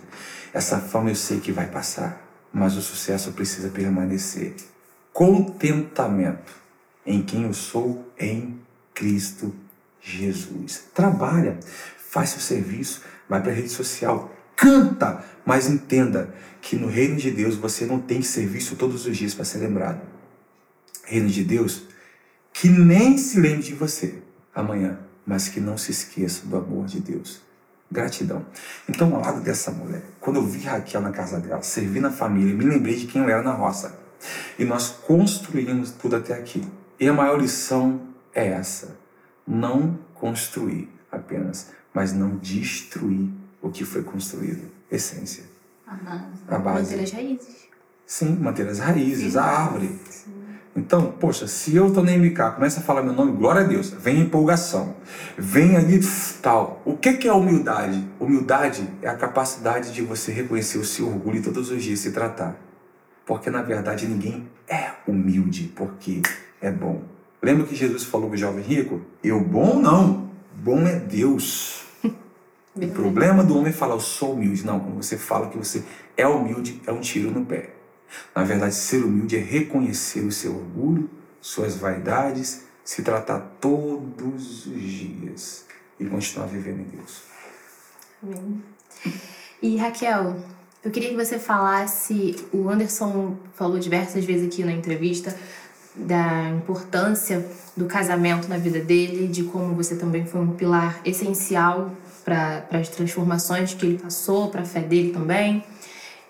[0.52, 4.54] Essa fama eu sei que vai passar, mas o sucesso precisa permanecer.
[5.12, 6.52] Contentamento
[7.04, 8.60] em quem eu sou em
[8.94, 9.54] Cristo
[10.02, 10.84] Jesus.
[10.94, 11.58] Trabalha,
[12.10, 17.30] faz seu serviço, vai para a rede social, canta, mas entenda que no reino de
[17.30, 20.00] Deus você não tem serviço todos os dias para ser lembrado.
[21.04, 21.84] Reino de Deus
[22.58, 24.22] que nem se lembre de você
[24.54, 27.42] amanhã, mas que não se esqueça do amor de Deus
[27.92, 28.44] Gratidão.
[28.88, 32.52] Então, ao lado dessa mulher, quando eu vi Raquel na casa dela, servindo a família,
[32.52, 33.96] me lembrei de quem eu era na roça.
[34.58, 36.66] E nós construímos tudo até aqui.
[36.98, 38.00] E a maior lição
[38.34, 38.96] é essa:
[39.46, 43.30] não construir apenas, mas não destruir
[43.62, 44.68] o que foi construído.
[44.90, 45.44] Essência.
[45.86, 46.42] A base.
[46.48, 46.90] A base.
[46.90, 47.56] Manter as raízes.
[48.04, 49.38] Sim, manter as raízes, Sim.
[49.38, 50.00] a árvore.
[50.76, 53.90] Então, poxa, se eu tô na MK, começa a falar meu nome, glória a Deus,
[53.90, 54.94] vem empolgação,
[55.38, 56.00] vem ali
[56.42, 56.82] tal.
[56.84, 58.06] O que que é humildade?
[58.20, 62.12] Humildade é a capacidade de você reconhecer o seu orgulho e todos os dias se
[62.12, 62.60] tratar.
[63.24, 66.20] Porque na verdade ninguém é humilde porque
[66.60, 67.02] é bom.
[67.42, 69.00] Lembra que Jesus falou pro jovem rico?
[69.24, 71.84] Eu bom não, bom é Deus.
[72.76, 74.66] O problema do homem é falar, eu sou humilde.
[74.66, 75.82] Não, quando você fala que você
[76.14, 77.75] é humilde, é um tiro no pé.
[78.34, 84.82] Na verdade, ser humilde é reconhecer o seu orgulho, suas vaidades, se tratar todos os
[84.82, 85.64] dias
[85.98, 87.22] e continuar vivendo em Deus.
[88.22, 88.62] Amém.
[89.60, 90.36] E Raquel,
[90.84, 92.36] eu queria que você falasse.
[92.52, 95.36] O Anderson falou diversas vezes aqui na entrevista
[95.96, 97.44] da importância
[97.76, 101.90] do casamento na vida dele, de como você também foi um pilar essencial
[102.24, 105.64] para as transformações que ele passou, para a fé dele também.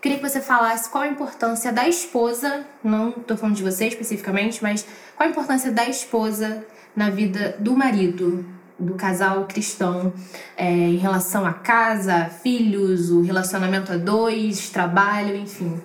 [0.07, 4.63] Queria que você falasse qual a importância da esposa, não estou falando de você especificamente,
[4.63, 6.65] mas qual a importância da esposa
[6.95, 8.47] na vida do marido,
[8.79, 10.15] do casal cristão,
[10.57, 15.83] é, em relação à casa, filhos, o relacionamento a dois, trabalho, enfim.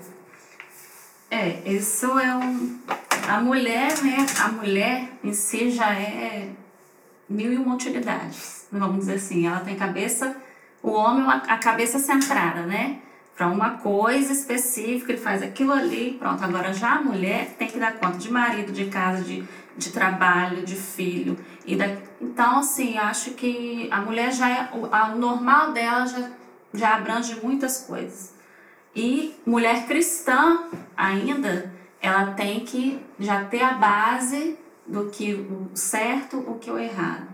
[1.31, 2.77] É, isso é um.
[3.27, 4.23] A mulher, né?
[4.39, 6.47] A mulher em si já é
[7.27, 8.67] mil e uma utilidades.
[8.71, 10.35] Vamos dizer assim, ela tem cabeça.
[10.83, 12.99] O homem, a cabeça centrada, né?
[13.35, 16.43] Para uma coisa específica, ele faz aquilo ali, pronto.
[16.43, 19.43] Agora já a mulher tem que dar conta de marido, de casa, de,
[19.75, 21.37] de trabalho, de filho.
[21.65, 21.85] E da,
[22.19, 24.69] então, assim, acho que a mulher já é.
[24.73, 26.29] O, a- o normal dela já,
[26.73, 28.33] já abrange muitas coisas.
[28.95, 30.63] E mulher cristã
[30.95, 36.77] ainda, ela tem que já ter a base do que o certo, o que o
[36.77, 37.27] errado.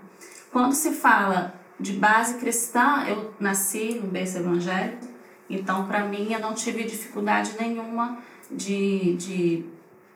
[0.52, 5.06] Quando se fala de base cristã, eu nasci no berço evangélico,
[5.50, 8.18] então para mim eu não tive dificuldade nenhuma
[8.52, 9.66] de, de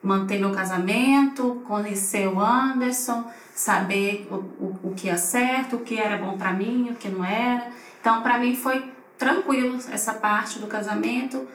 [0.02, 6.00] manter meu casamento, conhecer o Anderson, saber o, o, o que é certo, o que
[6.00, 7.72] era bom para mim, o que não era.
[8.00, 11.48] Então para mim foi tranquilo essa parte do casamento,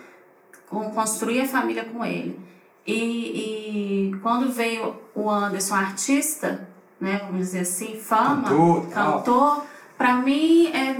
[0.94, 2.38] construir a família com ele.
[2.86, 6.68] E, e quando veio o Anderson artista,
[7.00, 9.66] né, vamos dizer assim, fama, Cantor, cantor,
[9.98, 10.96] para mim é,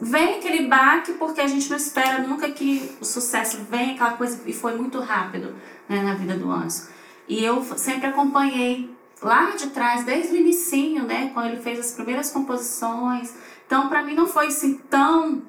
[0.00, 4.40] vem aquele baque porque a gente não espera nunca que o sucesso venha, aquela coisa,
[4.46, 5.54] e foi muito rápido
[5.88, 6.88] né, na vida do Anderson.
[7.28, 11.92] E eu sempre acompanhei lá de trás, desde o inicinho, né, quando ele fez as
[11.92, 13.34] primeiras composições.
[13.66, 15.42] Então, para mim não foi assim tão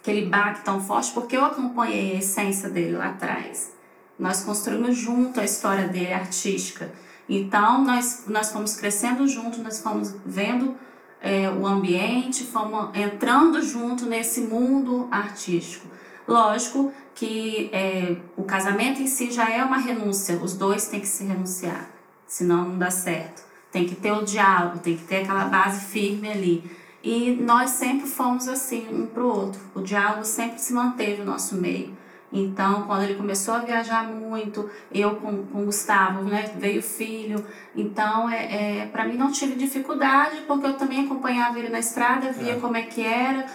[0.00, 3.72] aquele baque tão forte, porque eu acompanhei a essência dele lá atrás.
[4.18, 6.92] Nós construímos junto a história dele artística.
[7.26, 10.76] Então, nós, nós fomos crescendo junto, nós fomos vendo
[11.20, 15.86] é, o ambiente, fomos entrando junto nesse mundo artístico.
[16.26, 21.06] Lógico que é, o casamento em si já é uma renúncia, os dois têm que
[21.06, 21.88] se renunciar,
[22.26, 23.42] senão não dá certo.
[23.70, 26.70] Tem que ter o diálogo, tem que ter aquela base firme ali.
[27.02, 29.60] E nós sempre fomos assim, um para o outro.
[29.74, 31.94] O diálogo sempre se manteve no nosso meio.
[32.36, 37.46] Então, quando ele começou a viajar muito, eu com, com o Gustavo, né, veio filho.
[37.76, 42.32] Então, é, é, para mim não tive dificuldade, porque eu também acompanhava ele na estrada,
[42.32, 42.56] via É.
[42.60, 43.46] como é que era.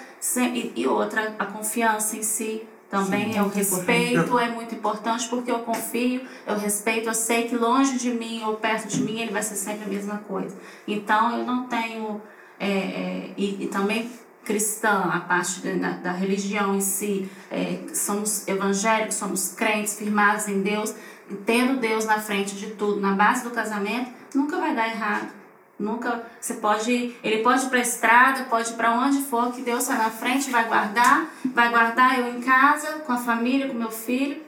[0.54, 5.28] E, e outra, a confiança em si também, Sim, é o respeito, é muito importante,
[5.28, 9.20] porque eu confio, eu respeito, eu sei que longe de mim ou perto de mim
[9.20, 10.56] ele vai ser sempre a mesma coisa.
[10.88, 12.22] Então, eu não tenho.
[12.60, 14.10] é, é, e, e também
[14.50, 20.64] cristã, a parte da, da religião em si, é, somos evangélicos, somos crentes, firmados em
[20.64, 20.96] Deus,
[21.30, 25.30] e tendo Deus na frente de tudo, na base do casamento, nunca vai dar errado.
[25.78, 29.62] Nunca, você pode, ele pode ir para a estrada, pode ir para onde for, que
[29.62, 33.76] Deus está na frente, vai guardar, vai guardar eu em casa, com a família, com
[33.76, 34.42] meu filho,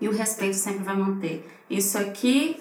[0.00, 1.46] e o respeito sempre vai manter.
[1.68, 2.58] Isso aqui,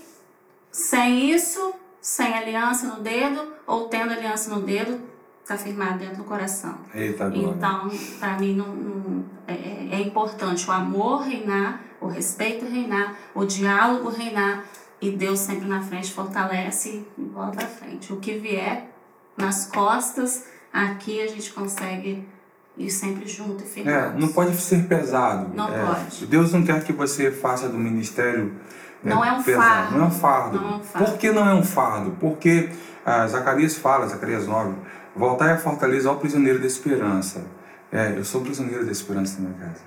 [0.69, 5.14] sem isso, sem aliança no dedo, ou tendo aliança no dedo,
[5.45, 6.73] está firmado dentro do coração.
[6.93, 7.31] Eita.
[7.33, 7.87] Então,
[8.19, 9.53] para mim, não, não- é,
[9.91, 14.63] é importante o amor reinar, o respeito reinar, o diálogo reinar,
[14.99, 18.11] e Deus sempre na frente fortalece e bola para frente.
[18.11, 18.89] O que vier
[19.37, 22.27] nas costas, aqui a gente consegue
[22.75, 24.19] ir sempre junto e É, firmado.
[24.19, 25.51] não pode ser pesado.
[25.53, 26.25] Não É, pode.
[26.25, 28.55] Deus não quer que você faça do ministério
[29.03, 29.63] Não é um pesado.
[29.63, 29.97] fardo.
[29.97, 30.59] Não é um fardo.
[30.59, 31.05] Não é um fardo.
[31.11, 32.11] Por que não é um fardo?
[32.19, 32.69] Porque
[33.05, 34.73] ah, Zacarias fala, Zacarias 9,
[35.15, 37.45] Voltar é fortaleza ao prisioneiro da esperança.
[37.89, 39.81] É, eu sou prisioneiro da esperança na minha casa.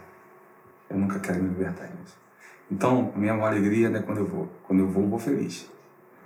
[0.89, 2.17] Eu nunca quero me libertar disso.
[2.71, 4.49] Então, a minha maior alegria é quando eu vou.
[4.65, 5.71] Quando eu vou, eu vou feliz.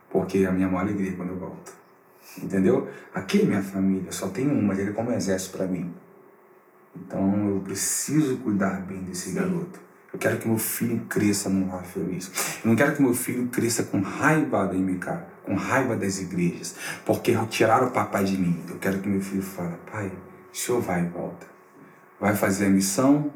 [0.08, 1.72] Porque a minha maior alegria é quando eu volto.
[2.40, 2.88] Entendeu?
[3.12, 5.92] Aqui minha família, só tem uma, ele é como um exército para mim.
[6.94, 9.80] Então eu preciso cuidar bem desse garoto.
[10.12, 12.30] Eu quero que meu filho cresça num lar feliz.
[12.62, 15.06] Eu não quero que meu filho cresça com raiva da MK,
[15.44, 16.74] com raiva das igrejas,
[17.04, 18.62] porque tiraram o papai de mim.
[18.68, 20.10] Eu quero que meu filho fale, pai,
[20.52, 21.46] o senhor vai e volta.
[22.20, 23.32] Vai fazer a missão,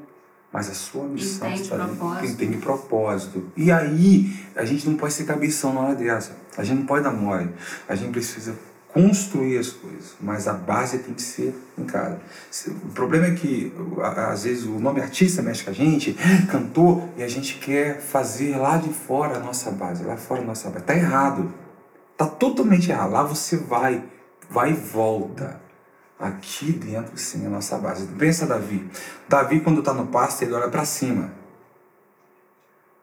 [0.52, 2.26] mas a sua missão entende está propósito.
[2.26, 3.52] entende propósito.
[3.56, 6.36] E aí, a gente não pode ser cabeção na hora dessa.
[6.56, 7.50] A gente não pode dar mole.
[7.88, 8.54] A gente precisa
[8.96, 12.18] construir as coisas, mas a base tem que ser em casa.
[12.66, 13.70] O problema é que
[14.30, 16.16] às vezes o nome artista mexe com a gente,
[16.50, 20.44] cantor, e a gente quer fazer lá de fora a nossa base, lá fora a
[20.44, 20.86] nossa base.
[20.86, 21.65] Tá errado.
[22.16, 23.12] Tá totalmente errado.
[23.12, 24.02] Lá você vai,
[24.48, 25.60] vai e volta.
[26.18, 28.06] Aqui dentro sim é a nossa base.
[28.06, 28.88] Pensa Davi.
[29.28, 31.30] Davi quando está no pasto, ele olha para cima.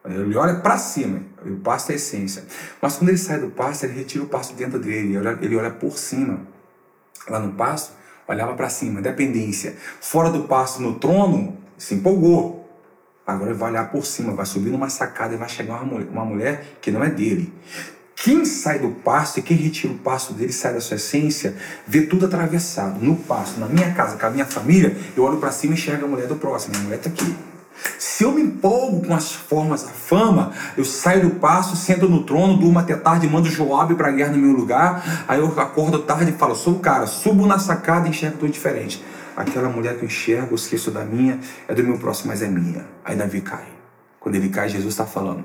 [0.04, 2.44] Ele olha para cima, o pasto é a essência.
[2.80, 5.56] Mas quando ele sai do pasto, ele retira o pasto dentro dele, ele olha, ele
[5.56, 6.40] olha por cima.
[7.26, 7.94] Lá no pasto,
[8.28, 9.74] olhava para cima, dependência.
[10.02, 12.68] Fora do pasto, no trono, se empolgou.
[13.26, 16.08] Agora ele vai olhar por cima, vai subir numa sacada e vai chegar uma mulher,
[16.10, 17.50] uma mulher que não é dele.
[18.24, 21.54] Quem sai do pasto e quem retira o pasto dele, sai da sua essência,
[21.86, 22.98] vê tudo atravessado.
[22.98, 26.06] No pasto, na minha casa, com a minha família, eu olho para cima e enxergo
[26.06, 26.74] a mulher do próximo.
[26.74, 27.36] A mulher está aqui.
[27.98, 32.24] Se eu me empolgo com as formas, a fama, eu saio do passo, sento no
[32.24, 35.98] trono, durmo até tarde, mando Joab para a guerra no meu lugar, aí eu acordo
[35.98, 39.04] tarde e falo, sou o cara, subo na sacada e enxergo tudo diferente.
[39.36, 42.48] Aquela mulher que eu enxergo, eu esqueço da minha, é do meu próximo, mas é
[42.48, 42.86] minha.
[43.04, 43.66] Aí Davi cai.
[44.18, 45.44] Quando ele cai, Jesus está falando,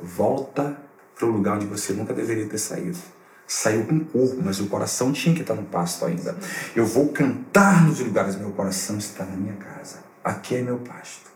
[0.00, 0.81] volta
[1.22, 2.98] para o lugar onde você nunca deveria ter saído.
[3.46, 6.36] Saiu com o corpo, mas o coração tinha que estar no pasto ainda.
[6.74, 9.98] Eu vou cantar nos lugares, meu coração está na minha casa.
[10.24, 11.30] Aqui é meu pasto.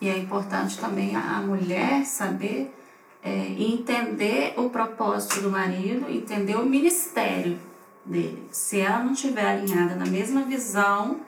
[0.00, 2.74] E é importante também a mulher saber
[3.22, 7.58] é, entender o propósito do marido, entender o ministério
[8.06, 8.48] dele.
[8.50, 11.20] Se ela não estiver alinhada na mesma visão,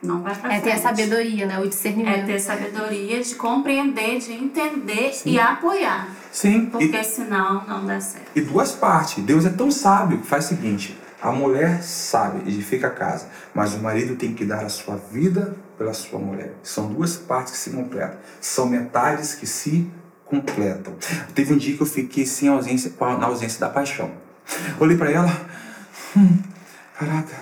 [0.00, 0.64] não vai pra É frente.
[0.64, 1.58] ter a sabedoria, né?
[1.58, 2.26] O É discernimento.
[2.26, 6.08] ter sabedoria de compreender, de entender e apoiar.
[6.32, 8.30] Sim, Porque e, senão não dá certo.
[8.34, 9.24] e duas partes.
[9.24, 13.74] Deus é tão sábio que faz o seguinte: a mulher sabe, edifica a casa, mas
[13.74, 16.54] o marido tem que dar a sua vida pela sua mulher.
[16.62, 18.18] São duas partes que se completam.
[18.40, 19.90] São metades que se
[20.24, 20.94] completam.
[21.34, 24.10] Teve um dia que eu fiquei sem ausência, na ausência da paixão.
[24.78, 25.30] Olhei para ela,
[26.16, 26.38] hum,
[26.98, 27.34] caraca,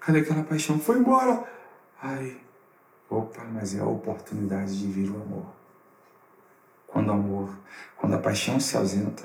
[0.00, 0.78] cadê aquela paixão?
[0.78, 1.44] Foi embora.
[2.02, 2.36] Ai,
[3.08, 5.46] opa, mas é a oportunidade de vir o amor.
[6.92, 7.48] Quando o amor,
[7.96, 9.24] quando a paixão se ausenta,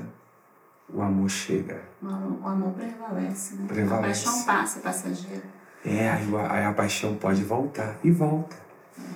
[0.92, 1.82] o amor chega.
[2.02, 3.66] O amor, o amor prevalece, né?
[3.68, 4.28] Prevalece.
[4.28, 5.44] A paixão passa, é passageira.
[5.86, 8.56] É, aí a, aí a paixão pode voltar e volta,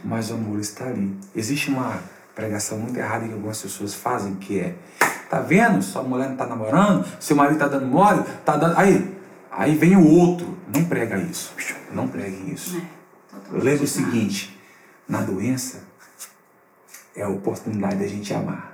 [0.03, 1.17] mas o amor está ali.
[1.33, 1.97] Existe uma
[2.35, 4.75] pregação muito errada que algumas pessoas fazem que é,
[5.29, 5.81] tá vendo?
[5.81, 9.17] Sua mulher não tá namorando, seu marido tá dando mole, tá dando, aí,
[9.49, 10.57] aí vem o outro.
[10.73, 11.53] Não prega isso,
[11.93, 12.77] não pregue isso.
[12.77, 14.59] É, Lembra o seguinte,
[15.07, 15.90] na doença
[17.15, 18.73] é a oportunidade da gente amar.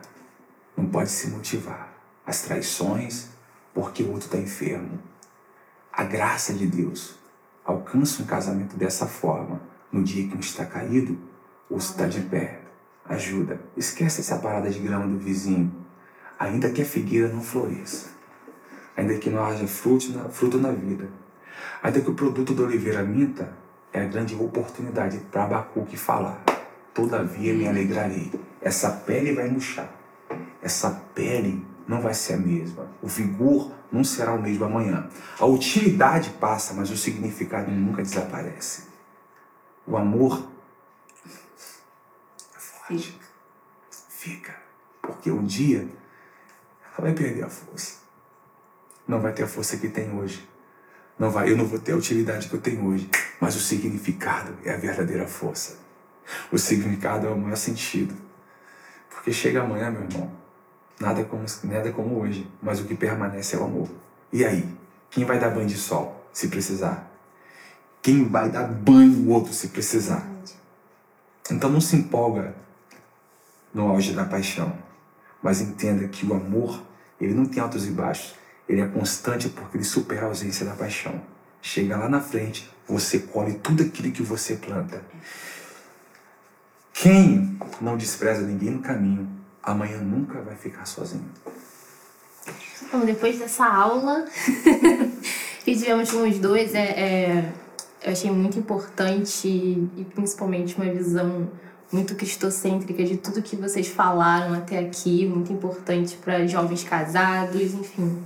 [0.76, 1.93] Não pode se motivar.
[2.26, 3.30] As traições,
[3.73, 5.00] porque o outro está enfermo.
[5.91, 7.15] A graça de Deus
[7.65, 9.62] alcança um casamento dessa forma.
[9.91, 11.17] No dia que um está caído,
[11.69, 12.62] o outro está de pé.
[13.06, 13.60] Ajuda.
[13.76, 15.73] Esquece essa parada de grama do vizinho.
[16.38, 18.10] Ainda que a figueira não floresça.
[18.95, 21.10] Ainda que não haja fruto na, fruto na vida.
[21.82, 23.56] Ainda que o produto da oliveira minta,
[23.93, 26.43] é a grande oportunidade para Abacuque falar.
[26.97, 28.31] Todavia me alegrarei.
[28.60, 29.88] Essa pele vai murchar.
[30.60, 32.89] Essa pele não vai ser a mesma.
[33.03, 35.07] O vigor não será o mesmo amanhã.
[35.39, 38.88] A utilidade passa, mas o significado nunca desaparece.
[39.86, 40.49] O amor
[42.55, 43.19] é forte.
[44.10, 44.55] Fica.
[44.99, 45.88] Porque um dia
[46.81, 47.99] ela vai perder a força.
[49.07, 50.50] Não vai ter a força que tem hoje.
[51.19, 53.08] Não vai, eu não vou ter a utilidade que eu tenho hoje.
[53.39, 55.85] Mas o significado é a verdadeira força.
[56.52, 58.15] O significado é o maior sentido.
[59.10, 60.32] Porque chega amanhã, meu irmão,
[61.00, 63.90] nada como, nada como hoje, mas o que permanece é o amor.
[64.32, 64.67] E aí?
[65.10, 67.10] Quem vai dar banho de sol, se precisar?
[68.02, 70.28] Quem vai dar banho no outro, se precisar?
[71.50, 72.54] Então não se empolga
[73.73, 74.78] no auge da paixão,
[75.42, 76.84] mas entenda que o amor,
[77.19, 78.36] ele não tem altos e baixos,
[78.67, 81.21] ele é constante porque ele supera a ausência da paixão.
[81.62, 85.02] Chega lá na frente, você colhe tudo aquilo que você planta.
[87.02, 89.29] Quem não despreza ninguém no caminho,
[89.62, 91.29] amanhã nunca vai ficar sozinho.
[92.91, 94.25] Bom, depois dessa aula,
[95.63, 97.54] que tivemos com os dois é, é,
[98.04, 101.50] eu achei muito importante e principalmente uma visão
[101.91, 108.23] muito cristocêntrica de tudo que vocês falaram até aqui, muito importante para jovens casados, enfim.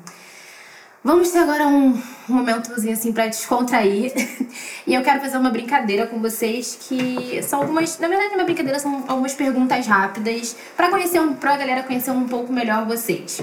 [1.04, 2.00] Vamos ter agora um
[2.30, 4.14] momentozinho assim para descontrair.
[4.86, 8.80] e eu quero fazer uma brincadeira com vocês que são algumas, na verdade, uma brincadeira
[8.80, 13.42] são algumas perguntas rápidas para conhecer um, para a galera conhecer um pouco melhor vocês.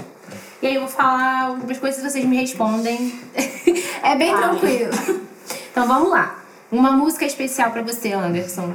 [0.61, 3.19] E aí eu vou falar algumas coisas e vocês me respondem.
[4.03, 4.41] é bem Ai.
[4.41, 5.21] tranquilo.
[5.71, 6.41] Então vamos lá.
[6.71, 8.73] Uma música especial para você, Anderson.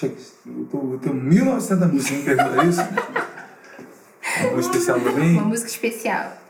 [0.00, 2.80] Eu tenho 1900 músicas, me pergunta isso?
[4.38, 5.32] Uma música especial pra mim?
[5.32, 6.45] Uma música especial.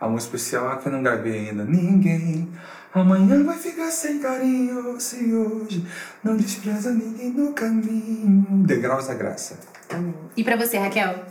[0.00, 1.64] A música especial é que eu não gravei ainda.
[1.64, 2.52] Ninguém
[2.92, 5.86] amanhã vai ficar sem carinho se hoje
[6.22, 8.44] não despreza ninguém no caminho.
[8.66, 9.58] Degraus da graça.
[9.90, 10.14] Amém.
[10.36, 11.24] E pra você, Raquel?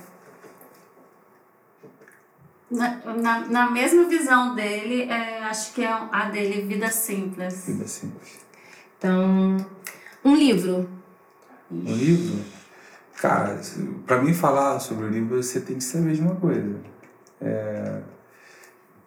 [2.72, 7.66] Na, na, na mesma visão dele, é, acho que é a dele, Vida Simples.
[7.68, 8.40] Vida Simples.
[8.98, 9.58] Então,
[10.24, 10.90] um livro.
[11.72, 12.44] Um livro?
[13.18, 13.62] Cara,
[14.06, 16.80] pra mim falar sobre o livro, você tem que saber de uma coisa.
[17.40, 18.02] É,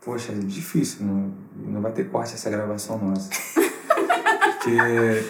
[0.09, 1.35] poxa, é difícil, não,
[1.67, 3.29] não vai ter corte essa gravação nossa.
[3.61, 4.71] Porque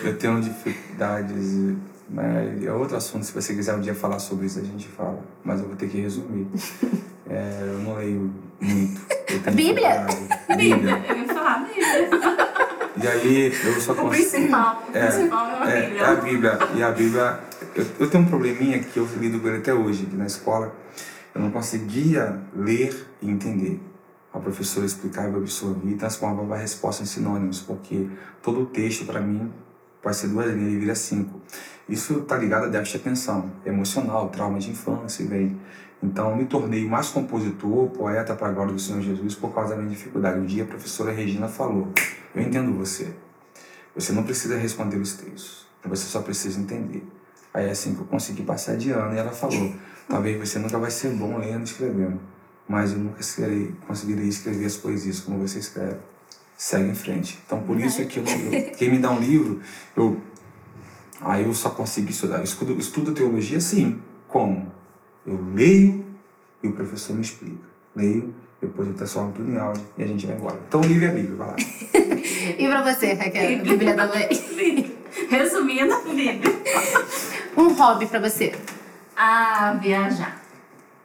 [0.05, 1.75] eu tenho dificuldades,
[2.09, 5.19] mas é outro assunto, se você quiser um dia falar sobre isso, a gente fala.
[5.43, 6.47] Mas eu vou ter que resumir.
[7.31, 9.03] É, eu não leio muito.
[9.53, 10.07] Bíblia?
[10.57, 11.05] Bíblia.
[11.07, 12.09] Eu ia falar Bíblia.
[13.03, 14.07] E aí eu só consigo.
[14.07, 14.83] O principal.
[14.95, 15.83] É, o principal é a Bíblia.
[15.83, 16.59] É, é a Bíblia.
[16.75, 17.41] E a Bíblia.
[17.77, 20.75] Eu, eu tenho um probleminha que eu lido com ele até hoje, que na escola
[21.35, 23.79] eu não conseguia ler e entender
[24.39, 28.09] a professora explicava, eu absorvia e transformava a resposta em sinônimos, porque
[28.43, 29.53] todo o texto, para mim,
[30.03, 31.41] pode ser duas linhas, ele vira cinco.
[31.89, 35.61] Isso está ligado a déficit de atenção, emocional, trauma de infância, vem.
[36.03, 39.77] Então, me tornei mais compositor, poeta para a glória do Senhor Jesus por causa da
[39.77, 40.39] minha dificuldade.
[40.39, 41.93] Um dia a professora Regina falou:
[42.35, 43.15] Eu entendo você.
[43.95, 47.05] Você não precisa responder os textos, você só precisa entender.
[47.53, 49.75] Aí assim que eu consegui passar de ano e ela falou:
[50.09, 52.21] Talvez você nunca vai ser bom lendo e escrevendo
[52.69, 55.97] mas eu nunca serei, conseguirei escrever as poesias como você escreve.
[56.57, 57.39] Segue em frente.
[57.47, 59.61] Então, por isso é que eu, eu, quem me dá um livro,
[59.97, 60.21] eu
[61.21, 62.39] aí eu só consigo estudar.
[62.39, 64.01] Eu estudo, estudo teologia, sim.
[64.27, 64.71] Como?
[65.27, 66.05] Eu leio
[66.63, 67.67] e o professor me explica.
[67.95, 70.61] Leio, depois eu transformo tudo em áudio e a gente vai embora.
[70.67, 71.57] Então, o livro é a Bíblia, vai lá.
[72.59, 73.63] e pra você, Raquel?
[73.63, 74.29] Bíblia da mãe?
[75.31, 76.41] Resumindo, Bíblia.
[77.57, 78.53] Um hobby pra você?
[79.17, 80.41] Ah, viajar.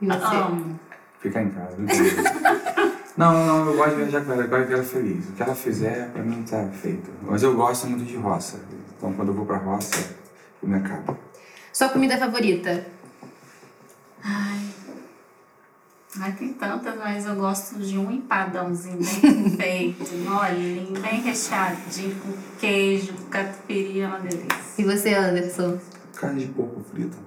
[0.01, 0.35] E você?
[0.35, 0.75] Um,
[1.23, 1.77] ficar em casa.
[3.17, 5.29] não, não, eu gosto de viajar com ela, eu gosto de ver ela feliz.
[5.29, 7.09] O que ela fizer, pra mim tá feito.
[7.21, 8.59] Mas eu gosto muito de roça.
[8.97, 10.15] Então quando eu vou pra roça,
[10.61, 11.17] eu me acabo.
[11.71, 12.85] Sua comida favorita?
[14.23, 14.59] Ai.
[16.19, 22.33] Ai, tem tantas, mas eu gosto de um empadãozinho bem feito, molinho, bem recheadinho, com
[22.59, 24.47] queijo, com catupiry, é uma delícia.
[24.77, 25.79] E você, Anderson?
[26.15, 27.17] Carne de porco frita.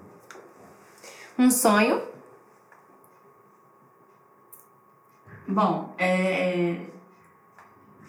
[1.37, 2.01] Um sonho?
[5.49, 6.87] Bom, é...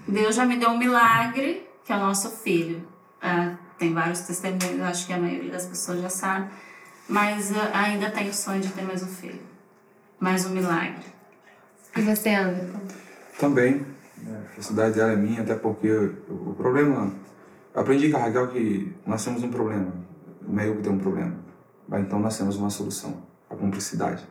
[0.08, 2.82] Deus já me deu um milagre, que é o nosso filho.
[3.22, 6.50] É, tem vários testemunhos, acho que a maioria das pessoas já sabe,
[7.08, 9.42] mas ainda tenho o sonho de ter mais um filho.
[10.20, 11.06] Mais um milagre.
[11.96, 12.82] E você, Anderson?
[13.40, 13.86] Também.
[14.28, 17.14] É, a felicidade dela é minha, até porque o, problema.
[17.76, 19.94] Aprendi com a Raquel que nós temos um problema,
[20.42, 21.36] não é eu que tenho um problema.
[21.88, 24.28] Mas então nós temos uma solução, a cumplicidade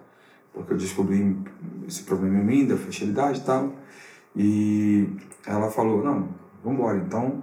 [0.57, 1.37] porque eu descobri
[1.87, 3.73] esse problema em mim, da fertilidade e tal.
[4.35, 5.09] E
[5.47, 6.31] ela falou: Não,
[6.65, 6.97] vamos embora.
[6.97, 7.43] Então,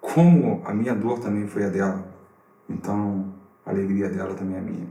[0.00, 2.02] como a minha dor também foi a dela,
[2.68, 3.34] então
[3.64, 4.88] a alegria dela também é minha.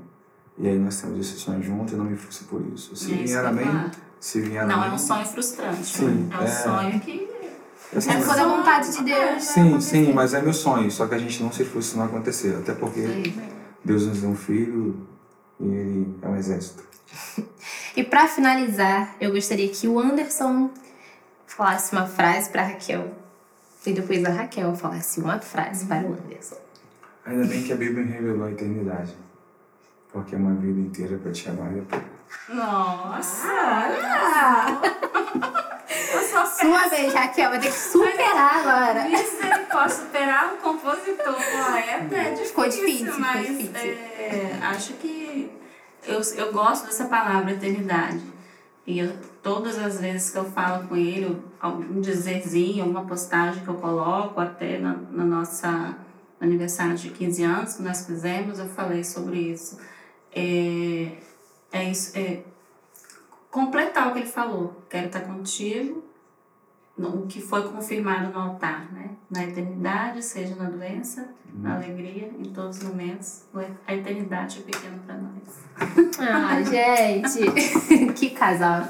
[0.59, 2.95] E aí nós temos esse sonho juntos e não me frustre por isso.
[2.95, 5.83] Se é vier amém, se vier Não, é um sonho frustrante.
[5.83, 6.47] Sim, é um é...
[6.47, 7.35] sonho que.
[7.93, 9.43] É, é por a vontade de Deus.
[9.43, 10.89] Sim, sim, mas é meu sonho.
[10.91, 12.55] Só que a gente não se frustra se não acontecer.
[12.57, 13.33] Até porque sim.
[13.83, 15.07] Deus nos deu um filho
[15.59, 16.83] e ele é um exército.
[17.95, 20.69] E para finalizar, eu gostaria que o Anderson
[21.47, 23.09] falasse uma frase para Raquel
[23.85, 26.57] e depois a Raquel falasse uma frase para o Anderson.
[27.25, 29.15] Ainda bem que a Bíblia revelou a eternidade,
[30.11, 32.05] porque uma vida inteira para te amar é pouco.
[32.49, 33.47] Nossa!
[33.47, 34.81] Ah,
[36.59, 39.05] Sua vez, Raquel, vai ter que superar agora.
[39.71, 43.91] Posso superar um compositor, poeta, é difícil, ficou difícil mas ficou difícil.
[43.91, 45.51] É, acho que
[46.07, 48.21] eu, eu gosto dessa palavra eternidade.
[48.85, 53.69] E eu, todas as vezes que eu falo com ele, algum dizerzinho, uma postagem que
[53.69, 55.97] eu coloco, até na, na nossa
[56.39, 59.79] aniversário de 15 anos que nós fizemos, eu falei sobre isso.
[60.31, 61.11] É,
[61.71, 62.43] é isso, é
[63.49, 64.83] completar o que ele falou.
[64.89, 66.03] Quero estar contigo
[66.97, 69.09] o que foi confirmado no altar, né?
[69.29, 73.43] Na eternidade, seja na doença, na alegria, em todos os momentos.
[73.85, 76.15] A eternidade é pequena para nós.
[76.19, 78.87] Ah, gente, que casal.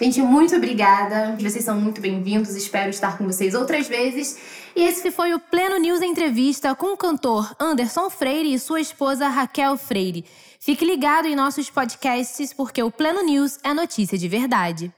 [0.00, 1.36] Gente, muito obrigada.
[1.40, 2.54] Vocês são muito bem-vindos.
[2.54, 4.38] Espero estar com vocês outras vezes.
[4.74, 9.28] E esse foi o Pleno News Entrevista com o cantor Anderson Freire e sua esposa
[9.28, 10.24] Raquel Freire.
[10.60, 14.92] Fique ligado em nossos podcasts porque o Pleno News é notícia de verdade.